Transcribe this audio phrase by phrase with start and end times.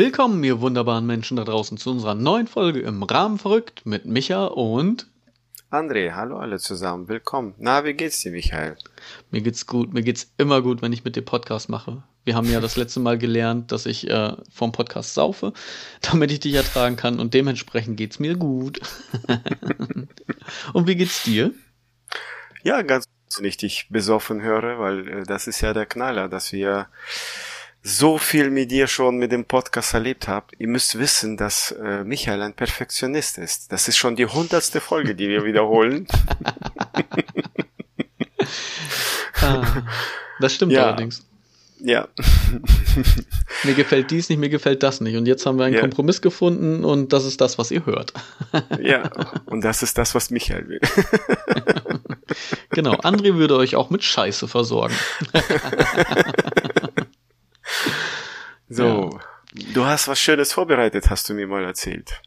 [0.00, 4.46] Willkommen, ihr wunderbaren Menschen da draußen, zu unserer neuen Folge im Rahmen verrückt mit Micha
[4.46, 5.06] und
[5.70, 6.12] André.
[6.14, 7.52] Hallo alle zusammen, willkommen.
[7.58, 8.78] Na, wie geht's dir, Michael?
[9.30, 12.02] Mir geht's gut, mir geht's immer gut, wenn ich mit dir Podcast mache.
[12.24, 15.52] Wir haben ja das letzte Mal gelernt, dass ich äh, vom Podcast saufe,
[16.00, 18.80] damit ich dich ertragen kann und dementsprechend geht's mir gut.
[20.72, 21.52] und wie geht's dir?
[22.62, 23.04] Ja, ganz
[23.36, 26.88] wenn ich dich besoffen höre, weil äh, das ist ja der Knaller, dass wir
[27.82, 30.54] so viel mit dir schon mit dem Podcast erlebt habt.
[30.58, 33.72] Ihr müsst wissen, dass äh, Michael ein Perfektionist ist.
[33.72, 36.06] Das ist schon die hundertste Folge, die wir wiederholen.
[39.40, 39.82] ah,
[40.40, 40.86] das stimmt ja.
[40.86, 41.26] allerdings.
[41.82, 42.08] Ja.
[43.64, 45.16] mir gefällt dies nicht, mir gefällt das nicht.
[45.16, 45.80] Und jetzt haben wir einen ja.
[45.80, 48.12] Kompromiss gefunden und das ist das, was ihr hört.
[48.80, 49.10] ja,
[49.46, 50.80] und das ist das, was Michael will.
[52.68, 54.94] genau, André würde euch auch mit Scheiße versorgen.
[58.68, 59.10] So,
[59.54, 59.62] ja.
[59.74, 62.22] du hast was Schönes vorbereitet, hast du mir mal erzählt.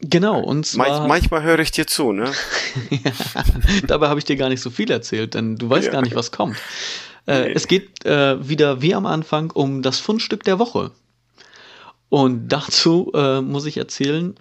[0.00, 0.88] Genau, und zwar.
[0.88, 2.32] Manch, manchmal höre ich dir zu, ne?
[2.90, 3.12] ja,
[3.86, 5.92] dabei habe ich dir gar nicht so viel erzählt, denn du weißt ja.
[5.92, 6.56] gar nicht, was kommt.
[7.26, 7.52] Äh, nee.
[7.52, 10.90] Es geht äh, wieder wie am Anfang um das Fundstück der Woche.
[12.08, 14.34] Und dazu äh, muss ich erzählen,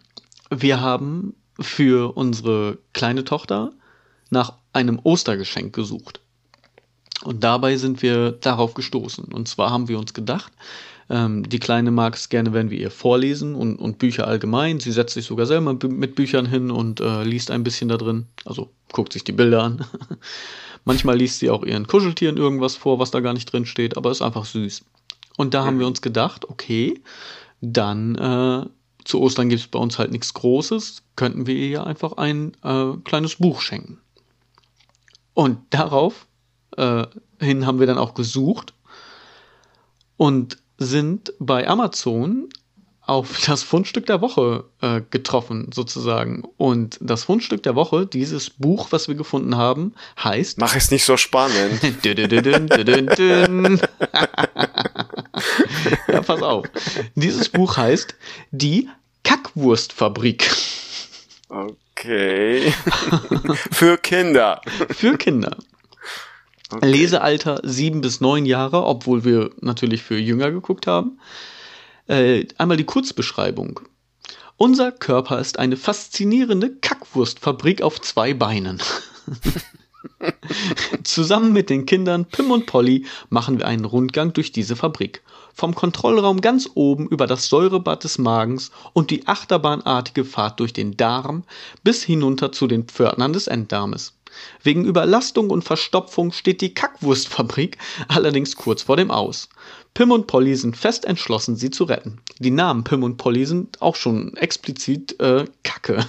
[0.50, 3.72] wir haben für unsere kleine Tochter
[4.30, 6.20] nach einem Ostergeschenk gesucht.
[7.24, 9.26] Und dabei sind wir darauf gestoßen.
[9.26, 10.52] Und zwar haben wir uns gedacht,
[11.10, 14.80] ähm, die Kleine mag es gerne, wenn wir ihr vorlesen und, und Bücher allgemein.
[14.80, 18.28] Sie setzt sich sogar selber mit Büchern hin und äh, liest ein bisschen da drin.
[18.46, 19.86] Also guckt sich die Bilder an.
[20.86, 24.12] Manchmal liest sie auch ihren Kuscheltieren irgendwas vor, was da gar nicht drin steht, aber
[24.12, 24.84] ist einfach süß.
[25.38, 27.02] Und da haben wir uns gedacht, okay,
[27.62, 28.66] dann äh,
[29.06, 32.94] zu Ostern gibt es bei uns halt nichts Großes, könnten wir ihr einfach ein äh,
[33.04, 34.00] kleines Buch schenken.
[35.34, 36.28] Und darauf
[36.78, 37.08] äh,
[37.40, 38.74] hin haben wir dann auch gesucht
[40.18, 42.50] und sind bei Amazon
[43.06, 46.44] auf das Fundstück der Woche äh, getroffen, sozusagen.
[46.58, 50.58] Und das Fundstück der Woche, dieses Buch, was wir gefunden haben, heißt.
[50.58, 51.82] Mach es nicht so spannend.
[56.08, 56.66] ja, pass auf.
[57.16, 58.16] Dieses Buch heißt
[58.52, 58.90] Die
[59.24, 60.50] Kackwurstfabrik.
[61.50, 62.74] Okay.
[63.72, 64.62] Für Kinder.
[64.90, 65.58] Für Kinder.
[66.76, 66.92] Okay.
[66.92, 71.20] Lesealter sieben bis neun Jahre, obwohl wir natürlich für jünger geguckt haben.
[72.08, 73.80] Äh, einmal die Kurzbeschreibung.
[74.58, 78.82] Unser Körper ist eine faszinierende Kackwurstfabrik auf zwei Beinen.
[81.04, 85.22] Zusammen mit den Kindern Pim und Polly machen wir einen Rundgang durch diese Fabrik.
[85.54, 90.98] Vom Kontrollraum ganz oben über das Säurebad des Magens und die achterbahnartige Fahrt durch den
[90.98, 91.44] Darm
[91.84, 94.14] bis hinunter zu den Pförtnern des Enddarmes.
[94.62, 97.78] Wegen Überlastung und Verstopfung steht die Kackwurstfabrik
[98.08, 99.50] allerdings kurz vor dem Aus.
[99.94, 102.20] Pim und Polly sind fest entschlossen, sie zu retten.
[102.40, 106.04] Die Namen Pim und Polly sind auch schon explizit äh, Kacke.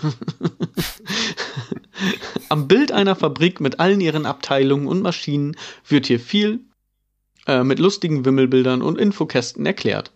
[2.49, 5.57] Am Bild einer Fabrik mit allen ihren Abteilungen und Maschinen
[5.87, 6.61] wird hier viel
[7.47, 10.13] mit lustigen Wimmelbildern und Infokästen erklärt,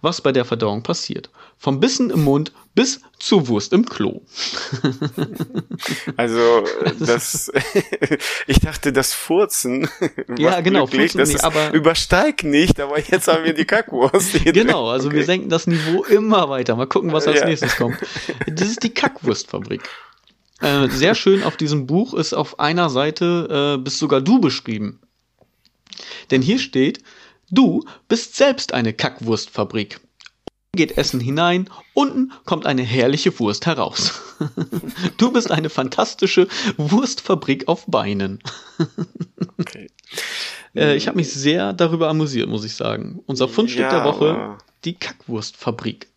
[0.00, 1.30] was bei der Verdauung passiert.
[1.56, 4.22] Vom Bissen im Mund bis zur Wurst im Klo.
[6.16, 6.64] also
[6.98, 7.52] das,
[8.48, 9.88] ich dachte, das Furzen.
[10.38, 14.44] Ja, genau, glücklich, Furzen nicht, aber übersteigt nicht, aber jetzt haben wir die Kackwurst.
[14.44, 15.18] genau, also okay.
[15.18, 16.74] wir senken das Niveau immer weiter.
[16.74, 17.46] Mal gucken, was als ja.
[17.46, 17.96] nächstes kommt.
[18.46, 19.82] Das ist die Kackwurstfabrik.
[20.60, 25.00] Äh, sehr schön auf diesem Buch ist auf einer Seite äh, bist sogar du beschrieben.
[26.30, 27.02] Denn hier steht,
[27.50, 30.00] du bist selbst eine Kackwurstfabrik.
[30.74, 34.22] Geht Essen hinein, unten kommt eine herrliche Wurst heraus.
[35.18, 36.48] du bist eine fantastische
[36.78, 38.38] Wurstfabrik auf Beinen.
[39.58, 39.90] okay.
[40.74, 43.22] äh, ich habe mich sehr darüber amüsiert, muss ich sagen.
[43.26, 46.08] Unser Fundstück ja, der Woche, die Kackwurstfabrik.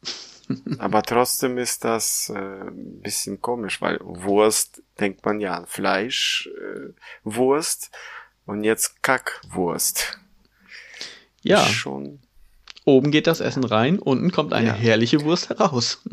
[0.78, 6.50] aber trotzdem ist das äh, ein bisschen komisch, weil Wurst denkt man ja an Fleisch,
[6.58, 6.94] äh,
[7.24, 7.92] Wurst
[8.46, 10.18] und jetzt Kackwurst.
[11.44, 11.66] Ja.
[11.66, 12.20] Schon.
[12.86, 14.74] Oben geht das Essen rein, unten kommt eine ja.
[14.74, 16.02] herrliche Wurst heraus.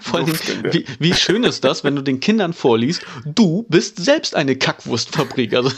[0.00, 0.32] Vor allem,
[0.72, 5.54] wie, wie schön ist das, wenn du den Kindern vorliest, du bist selbst eine Kackwurstfabrik.
[5.54, 5.70] Also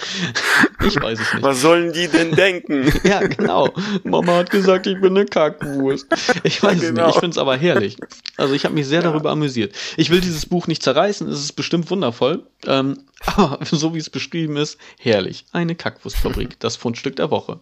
[0.86, 1.42] ich weiß es nicht.
[1.42, 2.92] Was sollen die denn denken?
[3.04, 3.72] ja, genau.
[4.04, 6.06] Mama hat gesagt, ich bin eine Kackwurst.
[6.42, 7.02] Ich weiß ja, genau.
[7.02, 7.14] es nicht.
[7.16, 7.96] Ich finde es aber herrlich.
[8.36, 9.10] Also ich habe mich sehr ja.
[9.10, 9.74] darüber amüsiert.
[9.96, 11.28] Ich will dieses Buch nicht zerreißen.
[11.28, 12.46] Es ist bestimmt wundervoll.
[12.66, 15.46] Ähm, aber so wie es beschrieben ist, herrlich.
[15.52, 16.60] Eine Kackwurstfabrik.
[16.60, 17.60] Das Fundstück der Woche.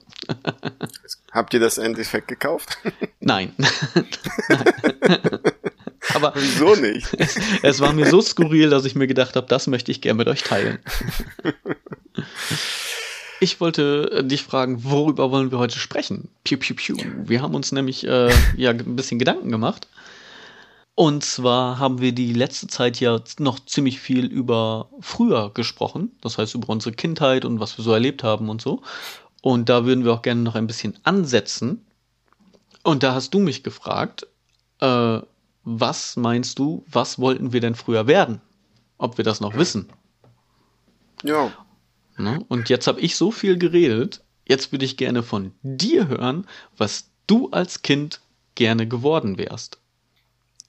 [1.33, 2.79] Habt ihr das Endeffekt gekauft?
[3.21, 3.53] Nein.
[3.57, 3.71] Nein.
[6.13, 7.09] Aber Wieso nicht?
[7.19, 10.19] Es, es, war mir so skurril, dass ich mir gedacht habe, das möchte ich gerne
[10.19, 10.79] mit euch teilen.
[13.41, 16.29] Ich wollte äh, dich fragen, worüber wollen wir heute sprechen?
[16.45, 16.97] Piu, piu, piu.
[17.25, 19.89] Wir haben uns nämlich äh, ja ein bisschen Gedanken gemacht.
[20.95, 26.13] Und zwar haben wir die letzte Zeit ja noch ziemlich viel über früher gesprochen.
[26.21, 28.83] Das heißt über unsere Kindheit und was wir so erlebt haben und so.
[29.43, 31.85] Und da würden wir auch gerne noch ein bisschen ansetzen.
[32.85, 34.27] Und da hast du mich gefragt,
[34.81, 35.19] äh,
[35.65, 38.41] was meinst du, was wollten wir denn früher werden?
[38.99, 39.89] Ob wir das noch wissen?
[41.25, 41.53] Ja.
[42.17, 42.45] Ne?
[42.49, 44.23] Und jetzt habe ich so viel geredet.
[44.47, 46.47] Jetzt würde ich gerne von dir hören,
[46.77, 48.21] was du als Kind
[48.55, 49.79] gerne geworden wärst.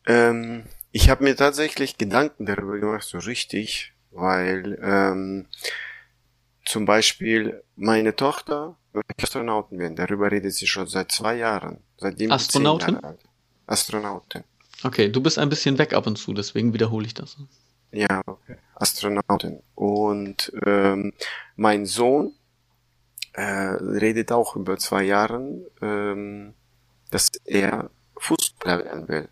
[0.07, 5.47] Ähm, ich habe mir tatsächlich Gedanken darüber gemacht, so richtig, weil ähm,
[6.63, 9.95] zum Beispiel meine Tochter möchte Astronauten werden.
[9.95, 11.80] Darüber redet sie schon seit zwei Jahren.
[11.98, 12.95] Seitdem Astronautin?
[12.95, 13.19] Jahre alt.
[13.68, 14.44] Astronautin.
[14.83, 17.38] Okay, du bist ein bisschen weg ab und zu, deswegen wiederhole ich das.
[17.95, 18.57] Ja, okay.
[18.75, 19.62] Astronautin.
[19.74, 21.13] Und ähm,
[21.56, 22.33] mein Sohn
[23.33, 26.53] äh, redet auch über zwei Jahren, ähm,
[27.09, 29.30] dass er Fußballer werden will.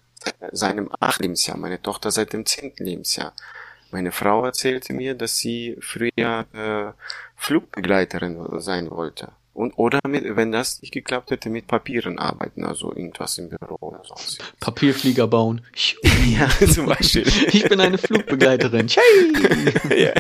[0.54, 3.34] Seinem acht Lebensjahr, meine Tochter seit dem zehnten Lebensjahr.
[3.92, 6.94] Meine Frau erzählte mir, dass sie früher äh,
[7.36, 9.34] Flugbegleiterin sein wollte.
[9.54, 13.78] Und oder mit, wenn das nicht geklappt hätte, mit Papieren arbeiten, also irgendwas im Büro
[13.80, 14.42] oder sonst.
[14.60, 15.62] Papierflieger bauen.
[16.26, 17.28] ja, zum Beispiel.
[17.52, 18.88] Ich bin eine Flugbegleiterin.
[19.96, 20.14] Ja.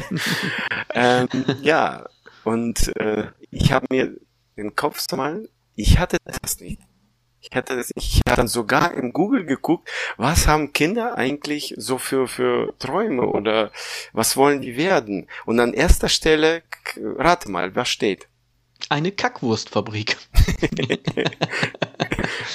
[0.93, 1.27] Ähm,
[1.61, 2.05] ja,
[2.43, 4.15] und äh, ich habe mir
[4.55, 6.79] den Kopf mal, ich hatte das nicht.
[7.41, 11.97] Ich hatte das, ich habe dann sogar im Google geguckt, was haben Kinder eigentlich so
[11.97, 13.71] für für Träume oder
[14.13, 15.27] was wollen die werden?
[15.45, 16.63] Und an erster Stelle,
[16.95, 18.27] rate mal, was steht?
[18.89, 20.17] Eine Kackwurstfabrik.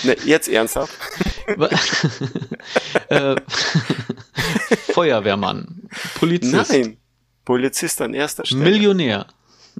[0.04, 0.94] Ne, jetzt ernsthaft?
[3.08, 3.36] Äh,
[4.92, 5.88] Feuerwehrmann.
[6.18, 6.70] Polizist.
[6.70, 6.98] Nein.
[7.44, 8.64] Polizist an erster Stelle.
[8.64, 9.26] Millionär.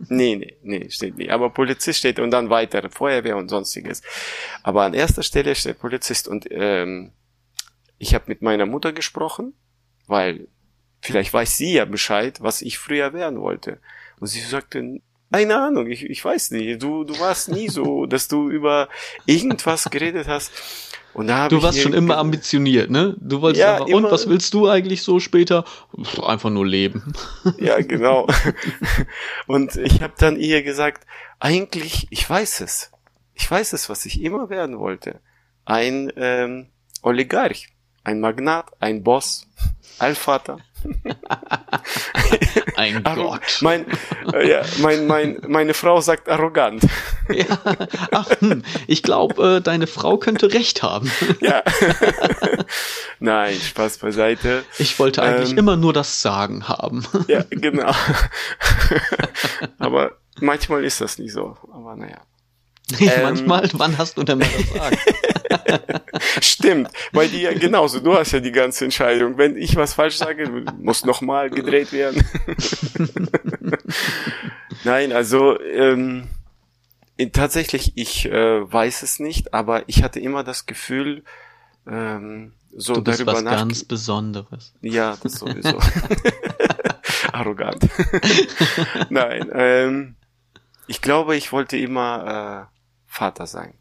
[0.08, 1.30] Nee, nee, nee, steht nicht.
[1.30, 4.00] Aber Polizist steht und dann weiter, Feuerwehr und sonstiges.
[4.62, 7.12] Aber an erster Stelle steht Polizist und ähm,
[7.98, 9.52] ich habe mit meiner Mutter gesprochen,
[10.06, 10.48] weil
[11.02, 13.80] vielleicht weiß sie ja Bescheid, was ich früher werden wollte.
[14.20, 15.00] Und sie sagte,
[15.32, 18.88] keine Ahnung, ich, ich weiß nicht, du, du warst nie so, dass du über
[19.26, 20.52] irgendwas geredet hast.
[21.14, 23.16] Und da hab Du warst schon immer ambitioniert, ne?
[23.18, 25.64] Du wolltest Ja, einfach, und was willst du eigentlich so später?
[26.00, 27.12] Pff, Einfach nur leben.
[27.58, 28.28] Ja, genau.
[29.46, 31.06] Und ich habe dann ihr gesagt,
[31.40, 32.92] eigentlich, ich weiß es.
[33.34, 35.20] Ich weiß es, was ich immer werden wollte.
[35.64, 36.68] Ein ähm,
[37.02, 37.68] Oligarch,
[38.04, 39.48] ein Magnat, ein Boss,
[39.98, 40.58] Allvater.
[42.76, 43.58] Ein Arro- Gott.
[43.60, 43.84] Mein,
[44.32, 46.82] äh, ja, mein, mein, meine Frau sagt arrogant.
[47.28, 47.58] Ja.
[48.12, 51.10] Ach, hm, ich glaube, äh, deine Frau könnte recht haben.
[51.40, 51.62] Ja.
[53.20, 54.64] Nein, Spaß beiseite.
[54.78, 55.58] Ich wollte eigentlich Ähm.
[55.58, 57.04] immer nur das Sagen haben.
[57.26, 57.92] Ja, genau.
[59.78, 61.56] Aber manchmal ist das nicht so.
[61.72, 62.18] Aber naja.
[63.00, 63.22] Ähm.
[63.22, 64.98] Manchmal, wann hast du denn mal das Sagen?
[66.40, 68.00] Stimmt, bei dir genauso.
[68.00, 69.38] Du hast ja die ganze Entscheidung.
[69.38, 72.24] Wenn ich was falsch sage, muss nochmal gedreht werden.
[74.84, 76.28] Nein, also ähm,
[77.32, 81.24] tatsächlich, ich äh, weiß es nicht, aber ich hatte immer das Gefühl,
[81.86, 83.52] ähm, so Du bist darüber was nach.
[83.56, 84.74] ganz Besonderes.
[84.82, 85.78] Ja, das sowieso.
[87.32, 87.88] Arrogant.
[89.10, 90.16] Nein, ähm,
[90.86, 92.74] ich glaube, ich wollte immer äh,
[93.06, 93.74] Vater sein.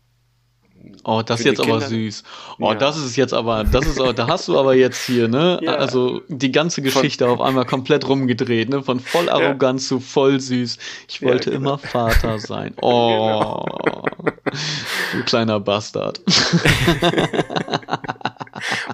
[1.03, 2.23] Oh, das ist jetzt aber Kinder- süß.
[2.59, 2.75] Oh, Ja.
[2.75, 5.59] das ist jetzt aber, das ist, aber- da hast du aber jetzt hier, ne?
[5.63, 5.75] Ja.
[5.75, 8.83] Also die ganze Geschichte auf einmal komplett rumgedreht, ne?
[8.83, 10.77] Von voll arrogant zu voll süß.
[11.07, 11.59] Ich Ja, wollte genau.
[11.75, 12.73] immer Vater sein.
[12.81, 13.63] Oh,
[15.13, 16.21] du kleiner Bastard.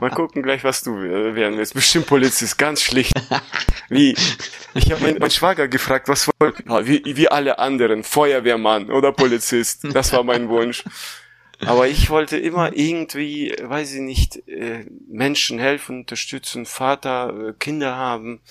[0.01, 1.73] Mal gucken gleich, was du äh, werden willst.
[1.73, 3.13] Bestimmt Polizist, ganz schlicht.
[3.89, 4.15] Wie?
[4.73, 9.11] Ich habe meinen mein Schwager gefragt, was wollte ah, wie, wie alle anderen, Feuerwehrmann oder
[9.11, 9.85] Polizist.
[9.93, 10.83] Das war mein Wunsch.
[11.67, 17.96] Aber ich wollte immer irgendwie, weiß ich nicht, äh, Menschen helfen, unterstützen, Vater, äh, Kinder
[17.96, 18.41] haben.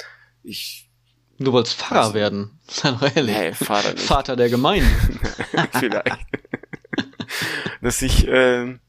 [0.42, 0.88] Ich,
[1.38, 2.60] Du wolltest Pfarrer Also- werden.
[2.68, 3.36] Sei doch ehrlich.
[3.36, 4.04] nee, Vater nicht.
[4.04, 4.86] Vater der Gemeinde.
[5.72, 6.18] vielleicht.
[7.80, 8.80] Dass ich ähm,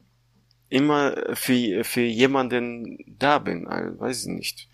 [0.68, 4.68] immer für, für jemanden da bin, also, weiß ich nicht.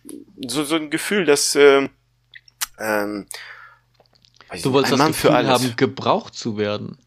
[0.47, 1.90] So, so ein Gefühl, dass ähm,
[2.78, 3.26] ähm,
[4.52, 6.99] ich Du wolltest ein das Mann für Gefühl haben, gebraucht zu werden.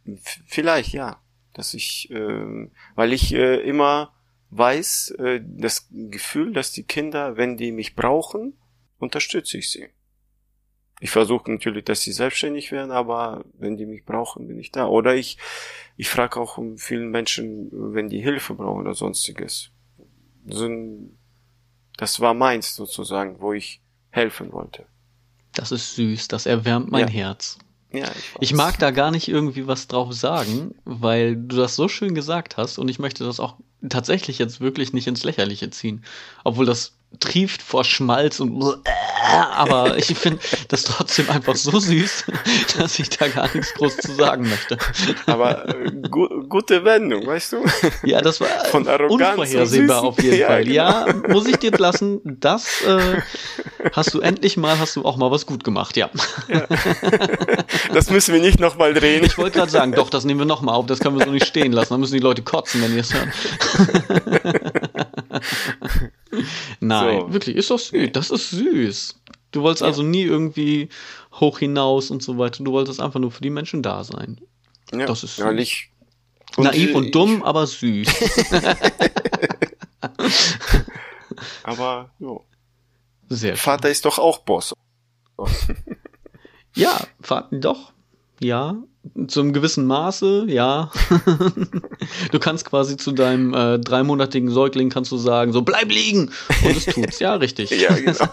[0.47, 1.19] Vielleicht, ja.
[1.53, 4.13] Dass ich, ähm, weil ich äh, immer
[4.49, 8.57] weiß, äh, das Gefühl, dass die Kinder, wenn die mich brauchen,
[8.99, 9.87] unterstütze ich sie.
[10.99, 14.87] Ich versuche natürlich, dass sie selbstständig werden, aber wenn die mich brauchen, bin ich da.
[14.87, 15.37] Oder ich,
[15.97, 19.71] ich frage auch um vielen Menschen, wenn die Hilfe brauchen oder sonstiges.
[21.97, 23.81] Das war meins sozusagen, wo ich
[24.11, 24.85] helfen wollte.
[25.53, 27.13] Das ist süß, das erwärmt mein Ja.
[27.13, 27.57] Herz.
[27.93, 31.87] Ja, ich, ich, mag da gar nicht irgendwie was drauf sagen, weil du das so
[31.87, 33.57] schön gesagt hast und ich möchte das auch
[33.87, 36.03] tatsächlich jetzt wirklich nicht ins Lächerliche ziehen.
[36.43, 38.81] Obwohl das trieft vor Schmalz und
[39.55, 42.25] aber ich finde das trotzdem einfach so süß,
[42.77, 44.77] dass ich da gar nichts groß zu sagen möchte.
[45.25, 47.65] Aber äh, gu gute Wendung, weißt du?
[48.03, 50.63] Ja, das war Von unvorhersehbar auf jeden ja, Fall.
[50.63, 50.75] Genau.
[50.75, 52.21] Ja, muss ich dir lassen.
[52.23, 53.21] Das äh,
[53.93, 56.09] hast du endlich mal, hast du auch mal was gut gemacht, ja.
[56.47, 56.67] ja.
[57.93, 59.23] Das müssen wir nicht nochmal drehen.
[59.23, 60.85] Ich wollte gerade sagen, doch, das nehmen wir nochmal auf.
[60.85, 61.93] Das können wir so nicht stehen lassen.
[61.93, 63.31] Dann müssen die Leute kotzen, wenn die es hören.
[67.01, 67.33] Nein, so.
[67.33, 68.09] wirklich, ist doch süß.
[68.13, 69.19] Das ist süß.
[69.51, 69.87] Du wolltest ja.
[69.87, 70.89] also nie irgendwie
[71.39, 72.63] hoch hinaus und so weiter.
[72.63, 74.41] Du wolltest einfach nur für die Menschen da sein.
[74.91, 75.45] Ja, das ist süß.
[75.45, 75.91] Ja, ich,
[76.57, 78.07] und Naiv ich, und dumm, aber süß.
[81.63, 82.45] aber, jo.
[83.29, 83.91] Sehr Vater schön.
[83.91, 84.73] ist doch auch Boss.
[86.75, 87.93] ja, Vater, doch.
[88.39, 88.75] Ja,
[89.27, 90.91] zum gewissen Maße, ja.
[92.31, 96.31] du kannst quasi zu deinem äh, dreimonatigen Säugling kannst du sagen, so bleib liegen
[96.63, 97.69] und es tut's, ja, richtig.
[97.69, 98.13] ja, genau.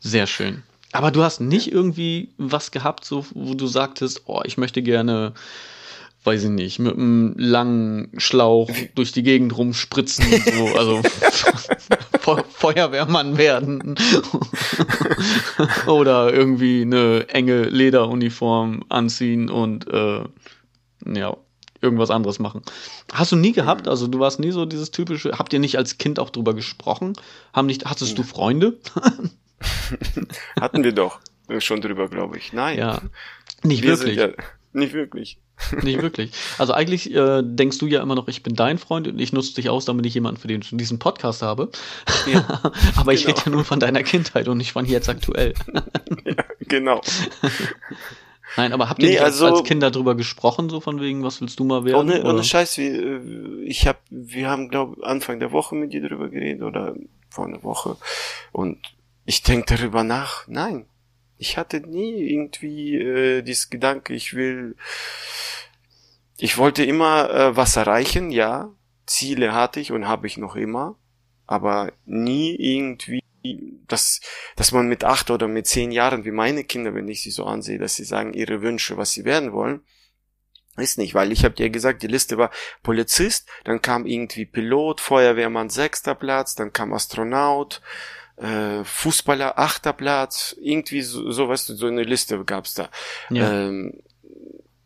[0.00, 0.62] Sehr schön.
[0.92, 5.34] Aber du hast nicht irgendwie was gehabt, so wo du sagtest, oh, ich möchte gerne
[6.24, 11.00] weiß ich nicht, mit einem langen Schlauch durch die Gegend rumspritzen, so, also
[12.36, 13.96] Feuerwehrmann werden
[15.86, 20.24] oder irgendwie eine enge Lederuniform anziehen und äh,
[21.06, 21.36] ja,
[21.80, 22.62] irgendwas anderes machen.
[23.12, 23.88] Hast du nie gehabt?
[23.88, 27.14] Also du warst nie so dieses typische, habt ihr nicht als Kind auch drüber gesprochen?
[27.52, 28.78] Haben nicht, hattest du Freunde?
[30.60, 31.20] Hatten wir doch
[31.58, 32.52] schon drüber, glaube ich.
[32.52, 32.78] Nein.
[32.78, 33.00] Ja.
[33.62, 34.16] Nicht wir wirklich.
[34.16, 34.28] Ja,
[34.72, 35.38] nicht wirklich.
[35.82, 36.32] Nicht wirklich.
[36.58, 39.54] Also eigentlich äh, denkst du ja immer noch, ich bin dein Freund und ich nutze
[39.54, 41.70] dich aus, damit ich jemanden für den ich diesen Podcast habe.
[42.32, 42.62] Ja,
[42.96, 43.36] Aber ich genau.
[43.36, 45.54] rede ja nur von deiner Kindheit und nicht von jetzt aktuell.
[46.24, 47.00] ja, genau.
[48.56, 51.60] Nein, aber habt ihr nee, also, als Kinder drüber gesprochen, so von wegen, was willst
[51.60, 51.96] du mal werden?
[51.96, 56.06] Ohne, ohne Scheiß, wie, äh, ich hab, wir haben, glaube Anfang der Woche mit dir
[56.06, 56.94] drüber geredet oder
[57.28, 57.96] vor einer Woche.
[58.52, 58.78] Und
[59.26, 60.86] ich denke darüber nach, nein,
[61.38, 64.76] ich hatte nie irgendwie äh, dieses Gedanke, ich will,
[66.36, 68.74] ich wollte immer äh, was erreichen, ja,
[69.06, 70.96] Ziele hatte ich und habe ich noch immer,
[71.46, 73.22] aber nie irgendwie,
[73.86, 74.20] dass,
[74.56, 77.44] dass man mit acht oder mit zehn Jahren, wie meine Kinder, wenn ich sie so
[77.44, 79.80] ansehe, dass sie sagen, ihre Wünsche, was sie werden wollen,
[80.76, 82.50] ist nicht, weil ich habe dir gesagt, die Liste war
[82.82, 87.80] Polizist, dann kam irgendwie Pilot, Feuerwehrmann sechster Platz, dann kam Astronaut,
[88.40, 92.88] äh, Fußballer achter Platz, irgendwie so, so weißt du, so eine Liste gab's da.
[93.30, 93.50] Ja.
[93.50, 94.00] Ähm,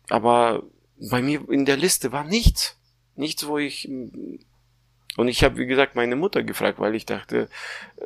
[0.09, 0.63] aber
[0.97, 2.77] bei mir in der Liste war nichts.
[3.15, 3.87] Nichts, wo ich
[5.15, 7.47] und ich habe, wie gesagt, meine Mutter gefragt, weil ich dachte,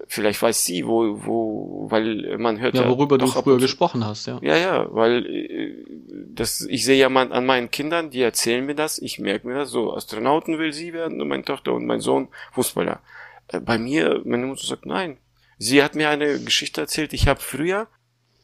[0.08, 4.40] vielleicht weiß sie, wo, wo, weil man hört ja, worüber du früher gesprochen hast, ja.
[4.42, 5.86] Ja, ja, weil äh,
[6.34, 9.56] das, ich sehe ja man, an meinen Kindern, die erzählen mir das, ich merke mir
[9.56, 13.00] das, so Astronauten will sie werden und meine Tochter und mein Sohn Fußballer.
[13.48, 15.18] Äh, bei mir, meine Mutter sagt, nein,
[15.58, 17.14] Sie hat mir eine Geschichte erzählt.
[17.14, 17.88] Ich habe früher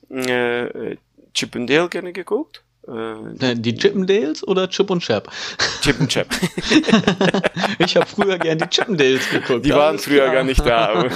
[0.09, 0.97] äh,
[1.33, 2.63] Chip and Dale gerne geguckt.
[2.87, 5.31] Äh, die Chippendales oder Chip und Chap?
[5.81, 6.27] Chip und Chap.
[7.79, 9.65] ich habe früher gern die Chippendales geguckt.
[9.65, 10.33] Die waren früher klar.
[10.33, 11.07] gar nicht da.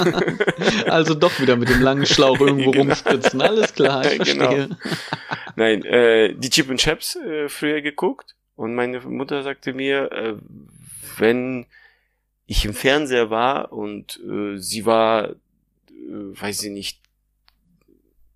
[0.86, 2.86] also doch wieder mit dem langen Schlauch irgendwo genau.
[2.86, 3.42] rumspritzen.
[3.42, 4.46] Alles klar, ich genau.
[4.46, 4.68] verstehe.
[4.68, 4.96] Genau.
[5.58, 10.34] Nein, äh, die Chip und Chaps äh, früher geguckt und meine Mutter sagte mir, äh,
[11.18, 11.66] wenn
[12.46, 15.36] ich im Fernseher war und äh, sie war äh,
[16.07, 17.01] weiß ich nicht,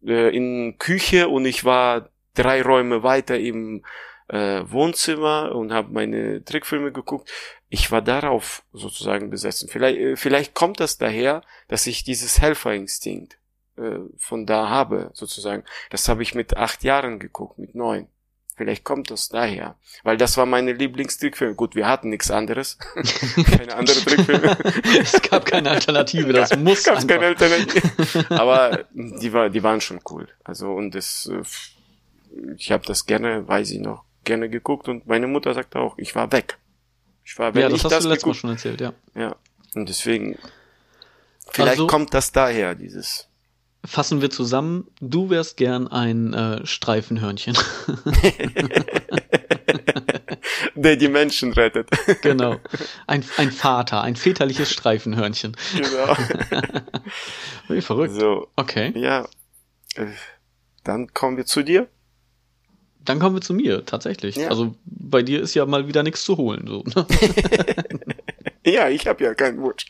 [0.05, 3.83] äh, in Küche und ich war drei Räume weiter im
[4.27, 7.29] äh, Wohnzimmer und habe meine Trickfilme geguckt.
[7.69, 9.69] Ich war darauf sozusagen besessen.
[9.69, 13.37] Vielleicht, äh, vielleicht kommt das daher, dass ich dieses Helferinstinkt
[13.77, 15.63] äh, von da habe, sozusagen.
[15.89, 18.07] Das habe ich mit acht Jahren geguckt, mit neun.
[18.61, 19.73] Vielleicht kommt das daher.
[20.03, 21.55] Weil das war meine Lieblingstrickfilme.
[21.55, 22.77] Gut, wir hatten nichts anderes.
[23.57, 24.55] keine andere Trickfilme.
[25.01, 27.81] es gab keine Alternative, das ja, muss gab's keine Alternative.
[28.29, 30.27] Aber die, war, die waren schon cool.
[30.43, 31.41] Also und das, äh,
[32.55, 36.13] ich habe das gerne, weiß ich noch, gerne geguckt und meine Mutter sagte auch, ich
[36.13, 36.59] war weg.
[37.25, 38.93] Ich war, wenn ja, das ich hast das du letztes Mal schon erzählt, ja.
[39.15, 39.35] Ja.
[39.73, 40.37] Und deswegen,
[41.49, 43.27] vielleicht also, kommt das daher, dieses
[43.83, 47.57] Fassen wir zusammen, du wärst gern ein äh, Streifenhörnchen.
[50.75, 51.89] Der die Menschen rettet.
[52.21, 52.57] genau.
[53.07, 55.55] Ein, ein Vater, ein väterliches Streifenhörnchen.
[55.73, 56.15] Genau.
[57.67, 58.13] Wie verrückt.
[58.13, 58.47] So.
[58.55, 58.93] Okay.
[58.95, 59.27] Ja.
[59.95, 60.07] Äh,
[60.83, 61.87] dann kommen wir zu dir.
[63.03, 64.35] Dann kommen wir zu mir, tatsächlich.
[64.35, 64.49] Ja.
[64.49, 66.67] Also bei dir ist ja mal wieder nichts zu holen.
[66.67, 66.83] So.
[68.65, 69.87] ja, ich habe ja keinen Wunsch.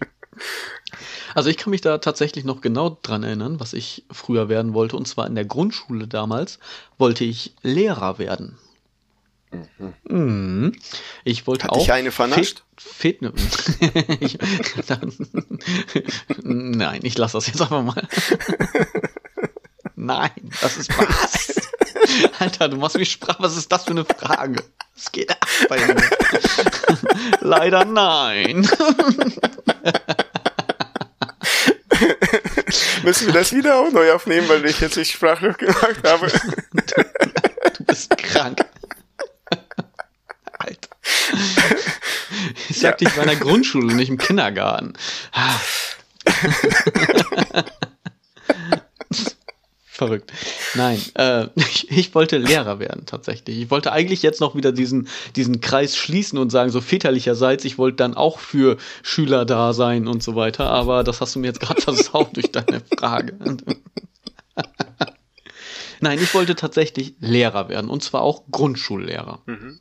[1.34, 4.98] Also ich kann mich da tatsächlich noch genau dran erinnern, was ich früher werden wollte.
[4.98, 6.60] Und zwar in der Grundschule damals
[6.98, 8.58] wollte ich Lehrer werden.
[9.52, 9.94] Mhm.
[10.08, 10.72] Mhm.
[11.24, 11.80] Ich wollte Hat auch.
[11.80, 12.64] dich eine vernascht?
[12.78, 13.34] Fe Fe
[14.20, 14.38] ich,
[16.44, 18.08] Nein, ich lasse das jetzt einfach mal.
[19.96, 21.62] Nein, das ist was.
[22.40, 23.36] Alter, du machst mich sprach.
[23.40, 24.64] Was ist das für eine Frage?
[24.96, 25.96] Was geht ab bei mir?
[27.42, 28.62] Leider nein.
[33.04, 36.32] Müssen wir das wieder auch neu aufnehmen, weil ich jetzt nicht sprachlos gemacht habe?
[37.78, 38.66] du bist krank.
[40.60, 40.90] Alter.
[42.70, 43.10] Ich sagte, ja.
[43.10, 44.94] ich war in der Grundschule, nicht im Kindergarten.
[50.02, 50.34] Verrückt.
[50.74, 53.60] Nein, äh, ich, ich, wollte Lehrer werden tatsächlich.
[53.60, 57.78] Ich wollte eigentlich jetzt noch wieder diesen, diesen Kreis schließen und sagen, so väterlicherseits, ich
[57.78, 61.46] wollte dann auch für Schüler da sein und so weiter, aber das hast du mir
[61.46, 63.38] jetzt gerade versaut durch deine Frage.
[66.00, 69.44] Nein, ich wollte tatsächlich Lehrer werden und zwar auch Grundschullehrer.
[69.46, 69.80] Mhm.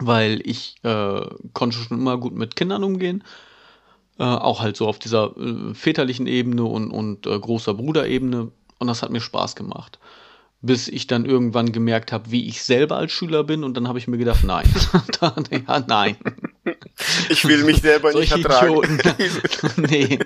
[0.00, 1.20] Weil ich äh,
[1.52, 3.22] konnte schon immer gut mit Kindern umgehen.
[4.18, 8.50] Äh, auch halt so auf dieser äh, väterlichen Ebene und, und äh, großer Bruderebene
[8.82, 9.98] und das hat mir Spaß gemacht.
[10.60, 13.98] Bis ich dann irgendwann gemerkt habe, wie ich selber als Schüler bin und dann habe
[13.98, 14.68] ich mir gedacht, nein.
[15.66, 16.16] ja, nein.
[17.30, 19.00] Ich will mich selber nicht ertragen.
[19.76, 20.20] nee,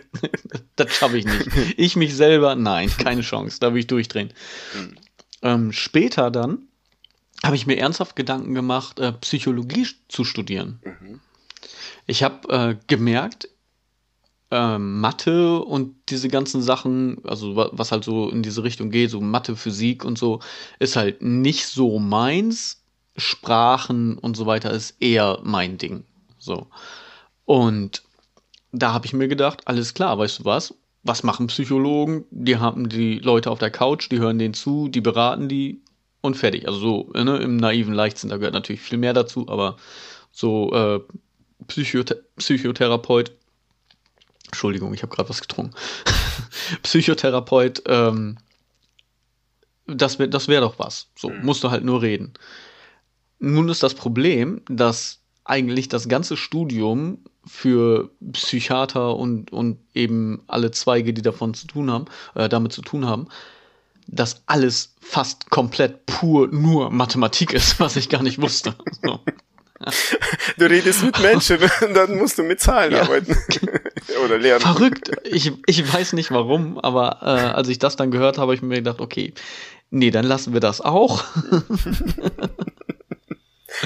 [0.77, 1.49] das schaffe ich nicht.
[1.79, 3.59] Ich mich selber, nein, keine Chance.
[3.61, 4.33] Da will ich durchdrehen.
[4.75, 4.97] Mhm.
[5.43, 6.69] Ähm, später dann
[7.43, 10.81] habe ich mir ernsthaft Gedanken gemacht, äh, Psychologie zu studieren.
[10.85, 11.21] Mhm.
[12.07, 13.49] Ich habe äh, gemerkt,
[14.51, 19.21] ähm, Mathe und diese ganzen Sachen, also was halt so in diese Richtung geht, so
[19.21, 20.41] Mathe, Physik und so,
[20.79, 22.83] ist halt nicht so meins.
[23.17, 26.05] Sprachen und so weiter ist eher mein Ding.
[26.39, 26.67] So.
[27.45, 28.03] Und
[28.73, 30.75] da habe ich mir gedacht, alles klar, weißt du was?
[31.03, 32.25] Was machen Psychologen?
[32.31, 35.81] Die haben die Leute auf der Couch, die hören denen zu, die beraten die
[36.21, 36.67] und fertig.
[36.67, 39.77] Also so ne, im naiven Leichtsinn, da gehört natürlich viel mehr dazu, aber
[40.33, 41.01] so äh,
[41.69, 43.33] Psychothe Psychotherapeut
[44.47, 45.75] Entschuldigung, ich habe gerade was getrunken.
[46.83, 48.39] Psychotherapeut, ähm,
[49.87, 51.09] das wäre das wär doch was.
[51.17, 51.45] So, mhm.
[51.45, 52.35] musst du halt nur reden.
[53.39, 60.73] Nun ist das Problem, dass eigentlich das ganze Studium für Psychiater und, und eben alle
[60.73, 63.29] Zweige, die davon zu tun haben, äh, damit zu tun haben,
[64.09, 68.75] dass alles fast komplett pur nur Mathematik ist, was ich gar nicht wusste.
[69.03, 69.21] So.
[70.59, 71.59] Du redest mit Menschen
[71.95, 73.03] dann musst du mit Zahlen ja.
[73.03, 73.37] arbeiten.
[74.25, 74.63] Oder lernen.
[74.63, 75.11] Verrückt.
[75.25, 78.63] Ich, ich weiß nicht warum, aber äh, als ich das dann gehört habe, habe ich
[78.63, 79.35] mir gedacht, okay,
[79.91, 81.25] nee, dann lassen wir das auch.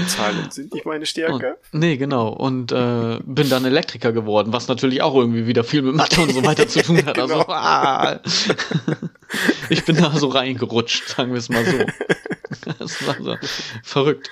[0.07, 1.57] Zahlen sind nicht meine Stärke.
[1.73, 2.29] Und, nee, genau.
[2.29, 6.33] Und äh, bin dann Elektriker geworden, was natürlich auch irgendwie wieder viel mit Mathe und
[6.33, 7.19] so weiter zu tun hat.
[7.19, 7.45] Also, genau.
[7.47, 8.21] Also, ah,
[9.69, 11.79] ich bin da so reingerutscht, sagen wir es mal so.
[12.79, 13.37] Das war so
[13.83, 14.31] verrückt.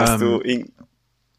[0.00, 0.72] Hast ähm, du in,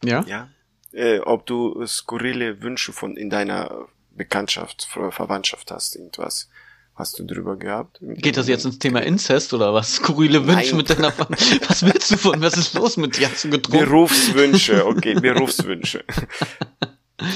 [0.03, 0.23] ja?
[0.27, 0.49] Ja.
[0.91, 6.49] Äh, ob du skurrile Wünsche von in deiner Bekanntschaft, Verwandtschaft hast, irgendwas.
[6.95, 7.97] Hast du drüber gehabt?
[8.01, 9.95] Geht das jetzt ins Thema Inzest oder was?
[9.95, 11.27] Skurrile Wünsche mit deiner Ver
[11.67, 12.39] Was willst du von?
[12.41, 13.31] Was ist los mit dir?
[13.31, 13.85] Hast du getrunken?
[13.85, 16.03] Berufswünsche, okay, Berufswünsche.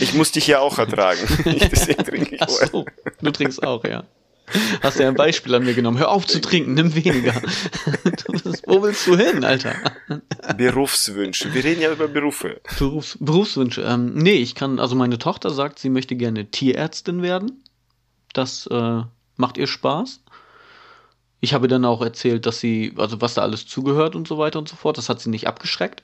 [0.02, 1.22] Ich muss dich ja auch ertragen.
[1.46, 2.86] Ich, deswegen trinke ich Ach so,
[3.22, 4.04] du trinkst auch, ja.
[4.82, 5.98] Hast ja ein Beispiel an mir genommen.
[5.98, 7.34] Hör auf zu trinken, nimm weniger.
[8.66, 9.76] wo willst du hin, Alter?
[10.56, 11.54] Berufswünsche.
[11.54, 12.62] Wir reden ja über Berufe.
[12.80, 13.82] Berufs Berufswünsche.
[13.82, 17.64] Ähm, nee, ich kann, also meine Tochter sagt, sie möchte gerne Tierärztin werden.
[18.34, 19.02] Das äh,
[19.36, 20.22] macht ihr Spaß.
[21.40, 24.60] Ich habe dann auch erzählt, dass sie, also was da alles zugehört und so weiter
[24.60, 26.04] und so fort, das hat sie nicht abgeschreckt.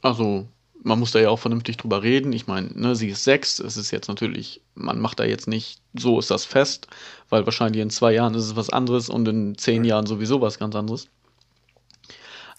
[0.00, 0.48] Also
[0.86, 2.32] man muss da ja auch vernünftig drüber reden.
[2.32, 5.80] Ich meine, ne, sie ist sechs, es ist jetzt natürlich, man macht da jetzt nicht,
[5.94, 6.86] so ist das fest,
[7.28, 10.60] weil wahrscheinlich in zwei Jahren ist es was anderes und in zehn Jahren sowieso was
[10.60, 11.08] ganz anderes.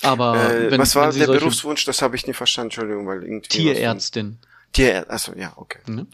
[0.02, 1.86] Aber äh, wenn, was war der Berufswunsch?
[1.86, 3.48] Das habe ich nicht verstanden, Entschuldigung, weil irgendwie.
[3.48, 4.38] Tierärztin.
[4.74, 5.80] Tierärztin, achso, ja, okay.
[5.88, 6.06] Ne?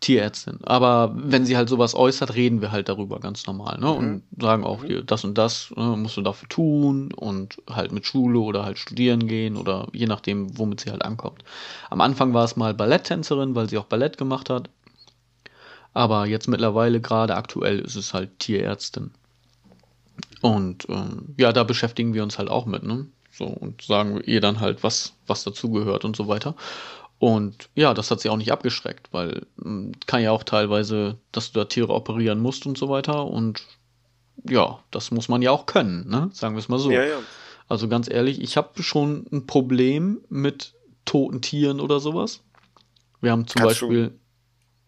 [0.00, 0.58] Tierärztin.
[0.62, 3.90] Aber wenn sie halt sowas äußert, reden wir halt darüber ganz normal, ne?
[3.90, 4.22] Und mhm.
[4.40, 8.38] sagen auch hier, das und das ne, musst du dafür tun und halt mit Schule
[8.38, 11.44] oder halt studieren gehen oder je nachdem, womit sie halt ankommt.
[11.90, 14.70] Am Anfang war es mal Balletttänzerin, weil sie auch Ballett gemacht hat.
[15.92, 19.12] Aber jetzt mittlerweile, gerade aktuell, ist es halt Tierärztin.
[20.40, 23.06] Und ähm, ja, da beschäftigen wir uns halt auch mit, ne?
[23.30, 26.54] So, und sagen ihr dann halt, was, was dazugehört und so weiter.
[27.18, 31.52] Und ja, das hat sie auch nicht abgeschreckt, weil hm, kann ja auch teilweise, dass
[31.52, 33.26] du da Tiere operieren musst und so weiter.
[33.26, 33.62] Und
[34.48, 36.30] ja, das muss man ja auch können, ne?
[36.32, 36.90] Sagen wir es mal so.
[36.90, 37.18] Ja, ja.
[37.68, 40.74] Also ganz ehrlich, ich habe schon ein Problem mit
[41.04, 42.42] toten Tieren oder sowas.
[43.20, 44.12] Wir haben zum Kannst Beispiel.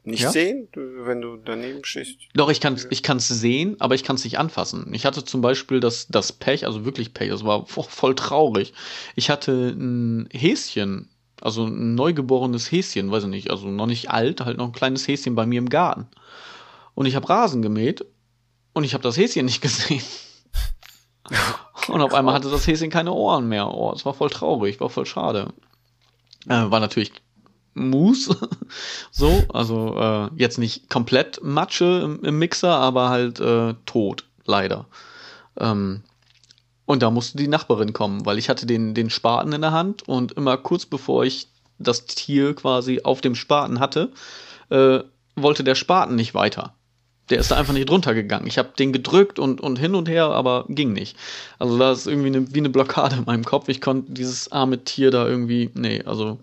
[0.05, 0.31] nicht ja?
[0.31, 2.19] sehen, wenn du daneben stehst?
[2.35, 4.93] Doch, ich kann es ich kann's sehen, aber ich kann es nicht anfassen.
[4.93, 8.75] Ich hatte zum Beispiel das, das Pech, also wirklich Pech, es war voll traurig.
[9.17, 11.09] Ich hatte ein Häschen,
[11.43, 15.07] also ein neugeborenes Häschen, weiß ich nicht, also noch nicht alt, halt noch ein kleines
[15.07, 16.07] Häschen bei mir im Garten.
[16.95, 18.05] Und ich habe Rasen gemäht
[18.73, 20.03] und ich habe das Häschen nicht gesehen.
[21.89, 23.73] und auf einmal hatte das Häschen keine Ohren mehr.
[23.73, 25.53] Oh, es war voll traurig, war voll schade.
[26.47, 27.13] Äh, war natürlich
[27.75, 28.37] Mousse.
[29.11, 34.87] so, also äh, jetzt nicht komplett Matsche im, im Mixer, aber halt äh, tot, leider.
[35.59, 36.03] Ähm,
[36.89, 40.09] und da musste die Nachbarin kommen, weil ich hatte den, den Spaten in der Hand
[40.09, 41.49] und immer kurz bevor ich
[41.79, 44.11] das Tier quasi auf dem Spaten hatte,
[44.71, 45.01] äh,
[45.37, 46.75] wollte der Spaten nicht weiter.
[47.31, 48.47] Der ist da einfach nicht drunter gegangen.
[48.47, 51.17] Ich habe den gedrückt und, und hin und her, aber ging nicht.
[51.59, 53.69] Also da ist irgendwie eine, wie eine Blockade in meinem Kopf.
[53.69, 56.39] Ich konnte dieses arme Tier da irgendwie, nee, also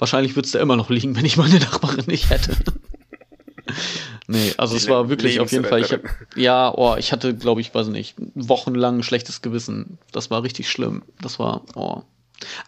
[0.00, 2.56] Wahrscheinlich würde es da immer noch liegen, wenn ich meine Nachbarin nicht hätte.
[4.30, 5.80] nee, also Die es war wirklich auf jeden Fall.
[5.80, 6.02] Ich hab,
[6.36, 9.98] ja, oh, ich hatte, glaube ich, weiß nicht, wochenlang ein schlechtes Gewissen.
[10.12, 11.02] Das war richtig schlimm.
[11.20, 12.02] Das war, oh.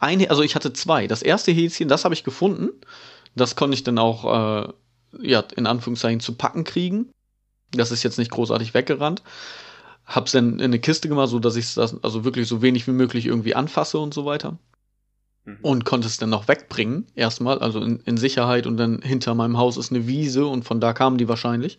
[0.00, 1.06] Eine, also ich hatte zwei.
[1.06, 2.70] Das erste Häschen, das habe ich gefunden.
[3.34, 4.24] Das konnte ich dann auch,
[4.64, 4.68] äh,
[5.20, 7.10] ja, in Anführungszeichen zu packen kriegen.
[7.70, 9.22] Das ist jetzt nicht großartig weggerannt.
[10.04, 12.92] Hab's dann in eine Kiste gemacht, so dass ich das also wirklich so wenig wie
[12.92, 14.58] möglich irgendwie anfasse und so weiter
[15.44, 15.58] mhm.
[15.62, 19.58] und konnte es dann noch wegbringen, erstmal, also in, in, Sicherheit und dann hinter meinem
[19.58, 21.78] Haus ist eine Wiese und von da kamen die wahrscheinlich.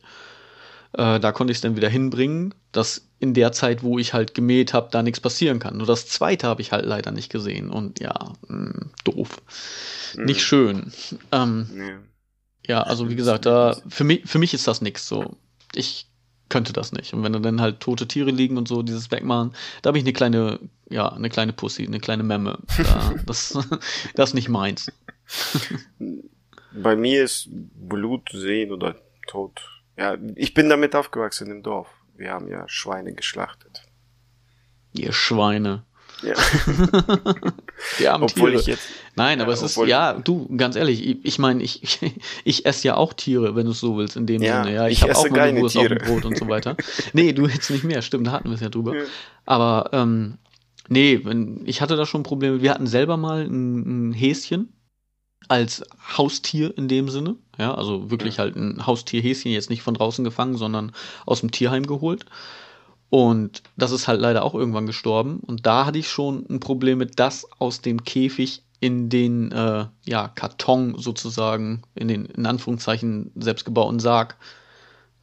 [0.93, 4.34] Äh, da konnte ich es dann wieder hinbringen, dass in der Zeit, wo ich halt
[4.34, 5.78] gemäht habe, da nichts passieren kann.
[5.78, 9.41] Nur das zweite habe ich halt leider nicht gesehen und ja, mh, mm, doof.
[10.15, 10.26] Mhm.
[10.26, 10.91] Nicht schön.
[11.32, 11.95] Ähm, nee.
[12.67, 15.36] Ja, also wie gesagt, da für mich, für mich ist das nichts so.
[15.73, 16.08] Ich
[16.54, 17.16] könnte das nicht.
[17.16, 20.13] Und wenn dann halt tote Tiere liegen und so, dieses Wegmachen, da habe ich eine
[20.13, 22.60] kleine, ja, eine kleine Pussy, eine kleine Memme.
[22.78, 23.58] Da, das,
[24.13, 24.92] das ist nicht meins.
[26.72, 29.62] Bei mir ist Blut sehen oder Tod.
[29.98, 31.88] Ja, ich bin damit aufgewachsen im Dorf.
[32.16, 33.82] Wir haben ja Schweine geschlachtet.
[34.94, 35.84] Ihr Schweine.
[36.24, 36.34] Ja.
[38.00, 38.62] Die armen obwohl Tiere.
[38.62, 38.88] ich jetzt.
[39.16, 42.00] Nein, aber ja, es ist, ja, du, ganz ehrlich, ich, ich meine, ich, ich,
[42.44, 44.76] ich esse ja auch Tiere, wenn du es so willst, in dem ja, Sinne.
[44.76, 45.96] Ja, ich, ich habe auch meine Wurst Tiere.
[45.96, 46.76] auf dem Brot und so weiter.
[47.14, 48.96] nee, du jetzt nicht mehr, stimmt, da hatten wir es ja drüber.
[48.96, 49.04] Ja.
[49.46, 50.38] Aber, ähm,
[50.88, 52.62] nee, wenn, ich hatte da schon Probleme.
[52.62, 54.74] Wir hatten selber mal ein, ein Häschen
[55.50, 55.84] als
[56.18, 57.36] Haustier in dem Sinne.
[57.58, 58.44] Ja, also wirklich ja.
[58.44, 60.94] halt ein Haustierhäschen, jetzt nicht von draußen gefangen, sondern
[61.26, 62.26] aus dem Tierheim geholt.
[63.13, 65.39] Und das ist halt leider auch irgendwann gestorben.
[65.45, 69.86] Und da hatte ich schon ein Problem mit, das aus dem Käfig in den äh,
[70.04, 74.36] ja, Karton sozusagen, in den in Anführungszeichen selbstgebauten Sarg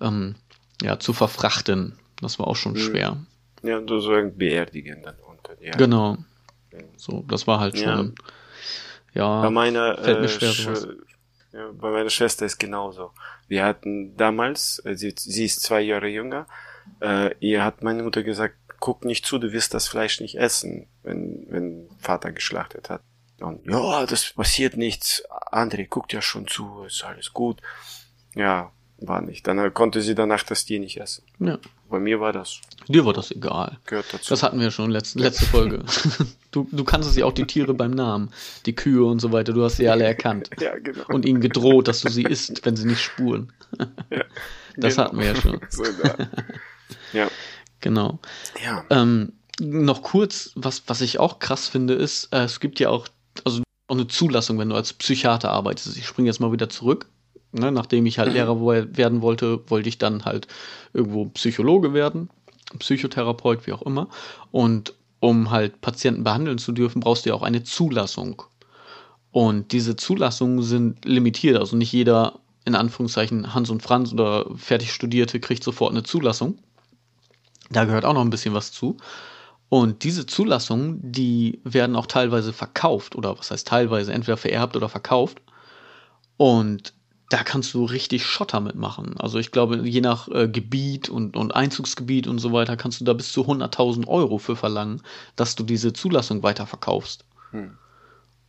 [0.01, 0.37] ähm,
[0.81, 1.99] ja, zu verfrachten.
[2.23, 2.79] Das war auch schon mhm.
[2.79, 3.17] schwer.
[3.65, 5.61] Ja, du sollst beerdigen dann unter.
[5.61, 5.73] Ja.
[5.73, 6.17] Genau.
[6.97, 8.15] So, das war halt schon.
[9.15, 10.87] Ja, ja bei meiner, fällt mir äh, schwer sowas.
[11.53, 13.11] Ja, bei meiner Schwester ist genauso.
[13.49, 16.47] Wir hatten damals, äh, sie, sie ist zwei Jahre jünger,
[17.01, 20.87] äh, ihr hat meine Mutter gesagt, guck nicht zu, du wirst das Fleisch nicht essen,
[21.03, 23.03] wenn, wenn Vater geschlachtet hat.
[23.41, 25.23] Und ja, das passiert nichts.
[25.51, 27.61] André guckt ja schon zu, ist alles gut.
[28.35, 29.47] Ja, war nicht.
[29.47, 31.25] Dann konnte sie danach das Tier nicht essen.
[31.39, 31.59] Ja.
[31.89, 32.61] Bei mir war das.
[32.87, 33.79] Dir war das egal.
[33.87, 34.29] Gehört dazu.
[34.29, 35.85] Das hatten wir schon letzte, letzte Folge.
[36.51, 38.31] du, du kannst ja auch die Tiere beim Namen.
[38.67, 39.53] Die Kühe und so weiter.
[39.53, 40.51] Du hast sie alle erkannt.
[40.61, 41.05] ja, genau.
[41.09, 43.53] Und ihnen gedroht, dass du sie isst, wenn sie nicht spuren.
[44.11, 44.25] ja,
[44.77, 45.07] das genau.
[45.07, 45.61] hatten wir ja schon.
[45.71, 45.83] so,
[47.13, 47.29] ja.
[47.81, 48.19] Genau.
[48.65, 48.85] Ja.
[48.91, 53.09] Ähm, noch kurz, was, was ich auch krass finde, ist, äh, es gibt ja auch,
[53.45, 55.97] also auch eine Zulassung, wenn du als Psychiater arbeitest.
[55.97, 57.07] Ich springe jetzt mal wieder zurück.
[57.53, 58.35] Ne, nachdem ich halt mhm.
[58.35, 58.61] Lehrer
[58.97, 60.47] werden wollte, wollte ich dann halt
[60.93, 62.31] irgendwo Psychologe werden,
[62.79, 64.09] Psychotherapeut, wie auch immer.
[64.53, 68.43] Und um halt Patienten behandeln zu dürfen, brauchst du ja auch eine Zulassung.
[69.33, 71.59] Und diese Zulassungen sind limitiert.
[71.59, 76.59] Also nicht jeder, in Anführungszeichen, Hans und Franz oder fertig Studierte kriegt sofort eine Zulassung.
[77.71, 78.97] Da gehört auch noch ein bisschen was zu.
[79.69, 84.89] Und diese Zulassungen, die werden auch teilweise verkauft oder was heißt teilweise, entweder vererbt oder
[84.89, 85.41] verkauft.
[86.37, 86.93] Und
[87.29, 89.15] da kannst du richtig Schotter mitmachen.
[89.19, 93.05] Also ich glaube, je nach äh, Gebiet und, und Einzugsgebiet und so weiter kannst du
[93.05, 95.03] da bis zu 100.000 Euro für verlangen,
[95.37, 97.25] dass du diese Zulassung weiterverkaufst.
[97.53, 97.79] Hm.